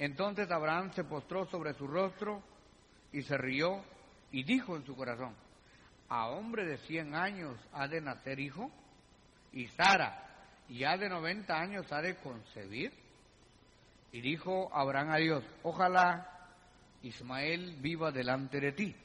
Entonces 0.00 0.50
Abraham 0.50 0.90
se 0.94 1.04
postró 1.04 1.44
sobre 1.44 1.74
su 1.74 1.86
rostro 1.86 2.42
y 3.12 3.20
se 3.20 3.36
rió 3.36 3.84
y 4.32 4.44
dijo 4.44 4.74
en 4.74 4.86
su 4.86 4.96
corazón, 4.96 5.34
a 6.08 6.28
hombre 6.28 6.64
de 6.64 6.78
cien 6.78 7.14
años 7.14 7.54
ha 7.74 7.86
de 7.86 8.00
nacer 8.00 8.40
hijo, 8.40 8.70
y 9.52 9.66
Sara 9.68 10.26
ya 10.70 10.96
de 10.96 11.10
noventa 11.10 11.60
años 11.60 11.92
ha 11.92 12.00
de 12.00 12.16
concebir. 12.16 12.92
Y 14.10 14.22
dijo 14.22 14.70
Abraham 14.72 15.10
a 15.10 15.16
Dios, 15.18 15.44
ojalá 15.62 16.48
Ismael 17.02 17.76
viva 17.80 18.10
delante 18.10 18.58
de 18.58 18.72
ti. 18.72 18.96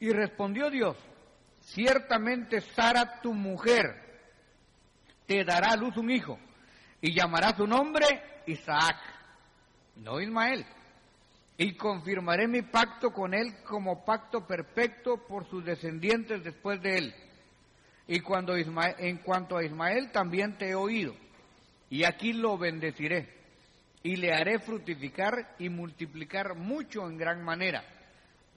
Y 0.00 0.10
respondió 0.10 0.70
Dios, 0.70 0.96
ciertamente 1.60 2.62
Sara 2.62 3.20
tu 3.20 3.34
mujer 3.34 4.04
te 5.26 5.44
dará 5.44 5.72
a 5.72 5.76
luz 5.76 5.98
un 5.98 6.10
hijo, 6.10 6.38
y 7.02 7.12
llamará 7.12 7.54
su 7.54 7.66
nombre 7.66 8.35
Isaac, 8.46 8.96
no 9.96 10.20
Ismael 10.20 10.66
y 11.58 11.74
confirmaré 11.74 12.46
mi 12.48 12.62
pacto 12.62 13.12
con 13.12 13.32
él 13.32 13.62
como 13.64 14.04
pacto 14.04 14.46
perfecto 14.46 15.26
por 15.26 15.48
sus 15.48 15.64
descendientes 15.64 16.44
después 16.44 16.80
de 16.82 16.98
él. 16.98 17.14
Y 18.06 18.20
cuando 18.20 18.54
en 18.56 19.18
cuanto 19.18 19.56
a 19.56 19.64
Ismael 19.64 20.12
también 20.12 20.56
te 20.58 20.70
he 20.70 20.74
oído, 20.74 21.14
y 21.88 22.04
aquí 22.04 22.32
lo 22.32 22.58
bendeciré, 22.58 23.34
y 24.02 24.16
le 24.16 24.32
haré 24.32 24.58
fructificar 24.58 25.54
y 25.58 25.68
multiplicar 25.68 26.54
mucho 26.54 27.08
en 27.08 27.16
gran 27.16 27.42
manera. 27.42 27.82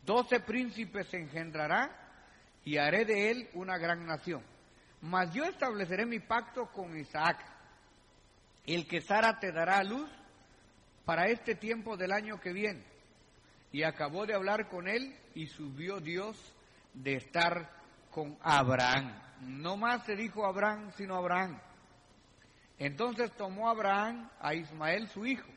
Doce 0.06 0.42
príncipes 0.42 1.12
engendrará, 1.14 1.90
y 2.66 2.78
haré 2.78 3.06
de 3.06 3.32
él 3.32 3.50
una 3.54 3.78
gran 3.78 4.06
nación. 4.06 4.44
Mas 5.02 5.34
yo 5.34 5.46
estableceré 5.46 6.06
mi 6.06 6.20
pacto 6.20 6.68
con 6.68 6.96
Isaac, 6.98 7.38
el 8.76 8.88
que 8.88 9.02
Sara 9.02 9.40
te 9.40 9.52
dará 9.52 9.80
a 9.80 9.84
luz 9.84 10.10
para 11.06 11.28
este 11.28 11.56
tiempo 11.56 11.98
del 11.98 12.12
año 12.12 12.40
que 12.40 12.54
viene. 12.54 12.84
Y 13.72 13.84
acabó 13.84 14.26
de 14.26 14.36
hablar 14.36 14.70
con 14.70 14.88
él 14.88 15.16
y 15.34 15.48
subió 15.48 16.00
Dios 16.00 16.38
de 16.94 17.16
estar 17.16 17.70
con 18.12 18.38
Abraham. 18.42 19.14
No 19.42 19.78
más 19.78 20.06
se 20.06 20.16
dijo 20.16 20.46
Abraham, 20.46 20.92
sino 20.98 21.16
Abraham. 21.16 21.60
Entonces 22.78 23.32
tomó 23.38 23.70
Abraham 23.70 24.30
a 24.40 24.54
Ismael 24.54 25.08
su 25.10 25.26
hijo 25.26 25.50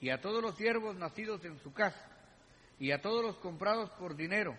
y 0.00 0.10
a 0.10 0.20
todos 0.20 0.42
los 0.42 0.56
siervos 0.56 0.96
nacidos 0.96 1.44
en 1.44 1.58
su 1.60 1.72
casa 1.72 2.08
y 2.78 2.90
a 2.90 3.00
todos 3.00 3.24
los 3.24 3.36
comprados 3.36 3.90
por 3.90 4.16
dinero 4.16 4.56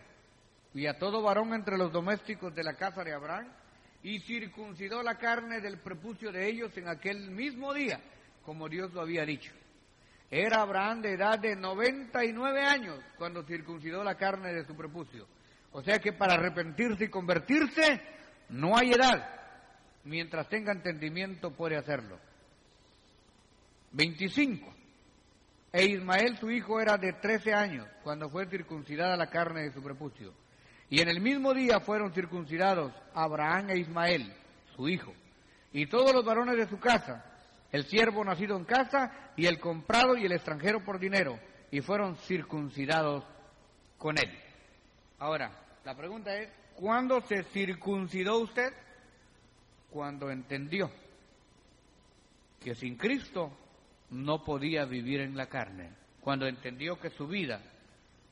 y 0.74 0.88
a 0.88 0.98
todo 0.98 1.22
varón 1.22 1.54
entre 1.54 1.78
los 1.78 1.91
domésticos 1.91 2.56
de 2.56 2.63
la 2.63 2.76
casa 2.76 3.04
de 3.04 3.13
Abraham 3.13 3.48
y 4.04 4.20
circuncidó 4.20 5.02
la 5.02 5.18
carne 5.18 5.62
del 5.62 5.80
prepucio 5.80 6.32
de 6.32 6.48
ellos 6.48 6.76
en 6.78 6.89
aquel 6.89 7.32
mismo 7.32 7.74
día, 7.74 8.02
como 8.46 8.68
Dios 8.68 8.94
lo 8.94 9.02
había 9.02 9.26
dicho. 9.26 9.54
Era 10.30 10.62
Abraham 10.62 11.02
de 11.02 11.13
edad 11.13 11.39
de 11.39 11.56
99 11.56 12.62
años 12.62 13.00
cuando 13.18 13.44
circuncidó 13.44 14.04
la 14.04 14.16
carne 14.16 14.54
de 14.54 14.66
su 14.66 14.76
prepucio. 14.76 15.28
O 15.72 15.82
sea 15.82 16.00
que 16.00 16.12
para 16.12 16.34
arrepentirse 16.34 17.06
y 17.06 17.10
convertirse 17.10 18.02
no 18.50 18.76
hay 18.78 18.92
edad. 18.92 19.30
Mientras 20.04 20.50
tenga 20.50 20.74
entendimiento 20.74 21.52
puede 21.52 21.78
hacerlo. 21.78 22.20
25. 23.93 24.74
E 25.72 25.86
Ismael 25.86 26.38
su 26.38 26.51
hijo 26.51 26.80
era 26.80 26.97
de 26.97 27.14
13 27.14 27.54
años 27.54 27.88
cuando 28.04 28.30
fue 28.30 28.47
circuncidada 28.47 29.16
la 29.16 29.30
carne 29.30 29.62
de 29.62 29.72
su 29.72 29.82
prepucio. 29.82 30.34
Y 30.90 31.02
en 31.02 31.10
el 31.10 31.22
mismo 31.22 31.54
día 31.54 31.80
fueron 31.80 32.14
circuncidados 32.14 32.94
Abraham 33.14 33.72
e 33.72 33.80
Ismael, 33.80 34.34
su 34.76 34.88
hijo, 34.88 35.14
y 35.72 35.88
todos 35.88 36.14
los 36.14 36.24
varones 36.24 36.58
de 36.58 36.68
su 36.68 36.80
casa, 36.80 37.26
el 37.72 37.86
siervo 37.86 38.24
nacido 38.24 38.56
en 38.58 38.66
casa 38.66 39.32
y 39.36 39.46
el 39.46 39.60
comprado 39.60 40.16
y 40.16 40.26
el 40.26 40.32
extranjero 40.32 40.84
por 40.84 41.00
dinero, 41.00 41.40
y 41.72 41.82
fueron 41.82 42.16
circuncidados 42.18 43.24
con 43.98 44.18
él. 44.18 44.30
Ahora, 45.20 45.52
la 45.84 45.96
pregunta 45.96 46.36
es, 46.36 46.50
¿cuándo 46.76 47.22
se 47.22 47.44
circuncidó 47.46 48.40
usted? 48.40 48.74
Cuando 49.90 50.30
entendió 50.30 50.92
que 52.62 52.76
sin 52.76 52.96
Cristo 52.96 53.52
no 54.12 54.44
podía 54.44 54.86
vivir 54.86 55.22
en 55.22 55.36
la 55.36 55.48
carne, 55.48 55.92
cuando 56.22 56.46
entendió 56.46 57.00
que 57.00 57.10
su 57.10 57.28
vida 57.28 57.62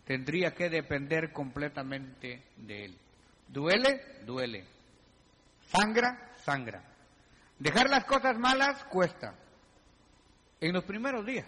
tendría 0.06 0.54
que 0.54 0.70
depender 0.70 1.32
completamente 1.32 2.44
de 2.58 2.86
Él. 2.86 2.98
¿Duele? 3.48 4.02
Duele. 4.26 4.66
¿Sangra? 5.68 6.34
Sangra. 6.38 6.84
Dejar 7.60 7.90
las 7.90 8.06
cosas 8.06 8.38
malas 8.38 8.84
cuesta. 8.86 9.36
en 10.60 10.74
los 10.74 10.84
primeros 10.84 11.26
días. 11.26 11.48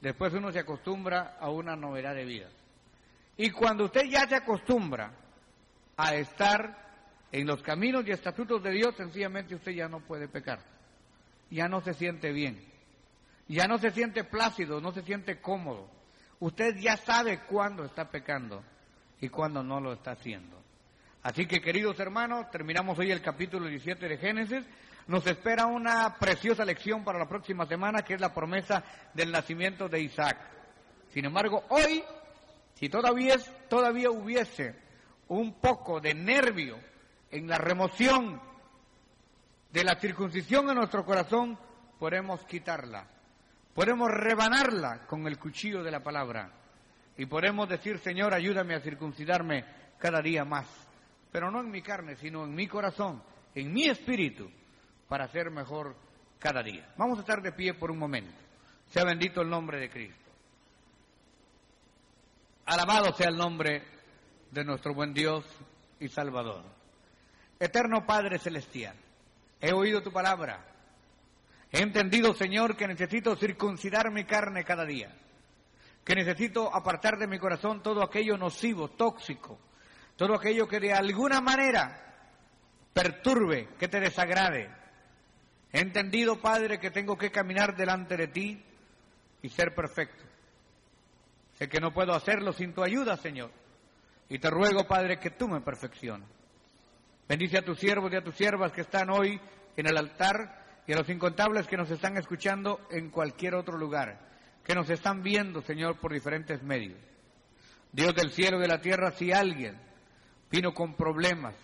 Después 0.00 0.32
uno 0.34 0.52
se 0.52 0.58
acostumbra 0.58 1.36
a 1.40 1.48
una 1.50 1.76
novedad 1.76 2.14
de 2.14 2.24
vida. 2.24 2.48
Y 3.36 3.50
cuando 3.50 3.84
usted 3.84 4.02
ya 4.10 4.26
se 4.26 4.34
acostumbra 4.34 5.12
a 5.96 6.14
estar 6.16 6.88
en 7.30 7.46
los 7.46 7.62
caminos 7.62 8.04
y 8.06 8.10
estatutos 8.10 8.62
de 8.62 8.72
Dios, 8.72 8.96
sencillamente 8.96 9.54
usted 9.54 9.72
ya 9.72 9.88
no 9.88 10.00
puede 10.00 10.28
pecar. 10.28 10.60
Ya 11.50 11.68
no 11.68 11.80
se 11.80 11.94
siente 11.94 12.32
bien. 12.32 12.64
Ya 13.46 13.66
no 13.66 13.78
se 13.78 13.90
siente 13.90 14.24
plácido, 14.24 14.80
no 14.80 14.92
se 14.92 15.02
siente 15.02 15.40
cómodo. 15.40 15.88
Usted 16.40 16.76
ya 16.76 16.96
sabe 16.96 17.40
cuándo 17.40 17.84
está 17.84 18.10
pecando 18.10 18.62
y 19.20 19.28
cuándo 19.28 19.62
no 19.62 19.80
lo 19.80 19.92
está 19.92 20.12
haciendo. 20.12 20.56
Así 21.22 21.46
que, 21.46 21.60
queridos 21.60 21.98
hermanos, 21.98 22.50
terminamos 22.50 22.98
hoy 22.98 23.10
el 23.10 23.20
capítulo 23.20 23.66
17 23.66 24.08
de 24.08 24.18
Génesis. 24.18 24.64
Nos 25.08 25.26
espera 25.26 25.66
una 25.66 26.16
preciosa 26.18 26.64
lección 26.64 27.02
para 27.02 27.18
la 27.18 27.28
próxima 27.28 27.66
semana, 27.66 28.02
que 28.02 28.14
es 28.14 28.20
la 28.20 28.32
promesa 28.32 28.84
del 29.14 29.32
nacimiento 29.32 29.88
de 29.88 30.00
Isaac. 30.00 30.38
Sin 31.12 31.24
embargo, 31.24 31.64
hoy, 31.70 32.04
si 32.74 32.88
todavía, 32.88 33.36
todavía 33.68 34.10
hubiese 34.10 34.76
un 35.28 35.54
poco 35.54 36.00
de 36.00 36.14
nervio 36.14 36.78
en 37.30 37.48
la 37.48 37.58
remoción 37.58 38.40
de 39.72 39.84
la 39.84 39.96
circuncisión 39.96 40.68
en 40.68 40.76
nuestro 40.76 41.04
corazón, 41.04 41.58
podemos 41.98 42.44
quitarla. 42.44 43.06
Podemos 43.74 44.08
rebanarla 44.10 45.06
con 45.06 45.26
el 45.26 45.38
cuchillo 45.38 45.82
de 45.82 45.90
la 45.90 46.02
palabra. 46.02 46.50
Y 47.16 47.26
podemos 47.26 47.68
decir, 47.68 47.98
Señor, 47.98 48.34
ayúdame 48.34 48.74
a 48.74 48.80
circuncidarme 48.80 49.64
cada 49.98 50.20
día 50.20 50.44
más. 50.44 50.66
Pero 51.30 51.50
no 51.50 51.60
en 51.60 51.70
mi 51.70 51.82
carne, 51.82 52.16
sino 52.16 52.44
en 52.44 52.54
mi 52.54 52.66
corazón, 52.66 53.22
en 53.54 53.72
mi 53.72 53.86
espíritu, 53.86 54.50
para 55.08 55.28
ser 55.28 55.50
mejor 55.50 55.96
cada 56.38 56.62
día. 56.62 56.92
Vamos 56.96 57.18
a 57.18 57.20
estar 57.22 57.42
de 57.42 57.52
pie 57.52 57.74
por 57.74 57.90
un 57.90 57.98
momento. 57.98 58.34
Sea 58.90 59.04
bendito 59.04 59.42
el 59.42 59.50
nombre 59.50 59.78
de 59.78 59.90
Cristo. 59.90 60.30
Alabado 62.66 63.12
sea 63.14 63.28
el 63.28 63.36
nombre 63.36 63.82
de 64.50 64.64
nuestro 64.64 64.94
buen 64.94 65.12
Dios 65.12 65.44
y 66.00 66.08
Salvador. 66.08 66.64
Eterno 67.58 68.06
Padre 68.06 68.38
Celestial, 68.38 68.94
he 69.60 69.72
oído 69.72 70.02
tu 70.02 70.12
palabra. 70.12 70.64
He 71.70 71.82
entendido, 71.82 72.34
Señor, 72.34 72.76
que 72.76 72.88
necesito 72.88 73.36
circuncidar 73.36 74.10
mi 74.10 74.24
carne 74.24 74.64
cada 74.64 74.84
día. 74.84 75.14
Que 76.04 76.14
necesito 76.14 76.74
apartar 76.74 77.18
de 77.18 77.26
mi 77.26 77.38
corazón 77.38 77.82
todo 77.82 78.02
aquello 78.02 78.38
nocivo, 78.38 78.88
tóxico, 78.88 79.58
todo 80.16 80.34
aquello 80.34 80.66
que 80.66 80.80
de 80.80 80.94
alguna 80.94 81.40
manera 81.40 82.04
perturbe, 82.94 83.68
que 83.78 83.88
te 83.88 84.00
desagrade. 84.00 84.70
He 85.72 85.80
entendido, 85.80 86.40
Padre, 86.40 86.80
que 86.80 86.90
tengo 86.90 87.18
que 87.18 87.30
caminar 87.30 87.76
delante 87.76 88.16
de 88.16 88.28
ti 88.28 88.64
y 89.42 89.48
ser 89.50 89.74
perfecto. 89.74 90.24
Sé 91.58 91.68
que 91.68 91.80
no 91.80 91.92
puedo 91.92 92.14
hacerlo 92.14 92.52
sin 92.52 92.72
tu 92.72 92.82
ayuda, 92.82 93.16
Señor. 93.16 93.50
Y 94.30 94.38
te 94.38 94.48
ruego, 94.48 94.86
Padre, 94.86 95.18
que 95.18 95.30
tú 95.30 95.46
me 95.48 95.60
perfecciones. 95.60 96.28
Bendice 97.28 97.58
a 97.58 97.64
tus 97.64 97.78
siervos 97.78 98.10
y 98.12 98.16
a 98.16 98.24
tus 98.24 98.34
siervas 98.34 98.72
que 98.72 98.80
están 98.80 99.10
hoy 99.10 99.38
en 99.76 99.86
el 99.86 99.96
altar 99.98 100.57
y 100.88 100.92
a 100.94 100.96
los 100.96 101.08
incontables 101.10 101.66
que 101.66 101.76
nos 101.76 101.90
están 101.90 102.16
escuchando 102.16 102.80
en 102.90 103.10
cualquier 103.10 103.54
otro 103.54 103.76
lugar, 103.76 104.18
que 104.64 104.74
nos 104.74 104.88
están 104.88 105.22
viendo, 105.22 105.60
Señor, 105.60 106.00
por 106.00 106.14
diferentes 106.14 106.62
medios. 106.62 106.98
Dios 107.92 108.14
del 108.14 108.32
cielo 108.32 108.56
y 108.56 108.62
de 108.62 108.68
la 108.68 108.80
tierra, 108.80 109.10
si 109.10 109.30
alguien 109.30 109.78
vino 110.50 110.72
con 110.72 110.94
problemas, 110.94 111.54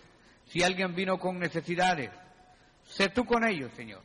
si 0.45 0.61
alguien 0.61 0.93
vino 0.93 1.17
con 1.17 1.39
necesidades, 1.39 2.11
sé 2.83 3.09
tú 3.09 3.25
con 3.25 3.43
ellos, 3.43 3.71
Señor. 3.75 4.03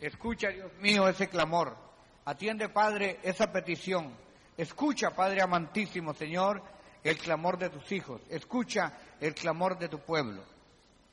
Escucha, 0.00 0.48
Dios 0.48 0.72
mío, 0.80 1.06
ese 1.08 1.28
clamor. 1.28 1.76
Atiende, 2.24 2.70
Padre, 2.70 3.20
esa 3.22 3.52
petición. 3.52 4.16
Escucha, 4.56 5.10
Padre 5.10 5.42
amantísimo, 5.42 6.14
Señor, 6.14 6.62
el 7.02 7.18
clamor 7.18 7.58
de 7.58 7.68
tus 7.68 7.92
hijos. 7.92 8.22
Escucha 8.30 8.94
el 9.20 9.34
clamor 9.34 9.78
de 9.78 9.90
tu 9.90 9.98
pueblo. 9.98 10.42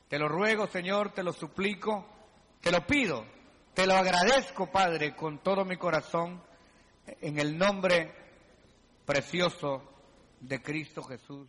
Te 0.08 0.18
lo 0.18 0.26
ruego, 0.26 0.66
Señor, 0.68 1.12
te 1.12 1.22
lo 1.22 1.34
suplico, 1.34 2.06
te 2.62 2.70
lo 2.70 2.86
pido, 2.86 3.26
te 3.74 3.86
lo 3.86 3.94
agradezco, 3.94 4.66
Padre, 4.66 5.14
con 5.14 5.38
todo 5.38 5.64
mi 5.64 5.76
corazón, 5.76 6.42
en 7.20 7.38
el 7.38 7.56
nombre 7.56 8.12
precioso 9.04 9.82
de 10.40 10.62
Cristo 10.62 11.02
Jesús. 11.02 11.48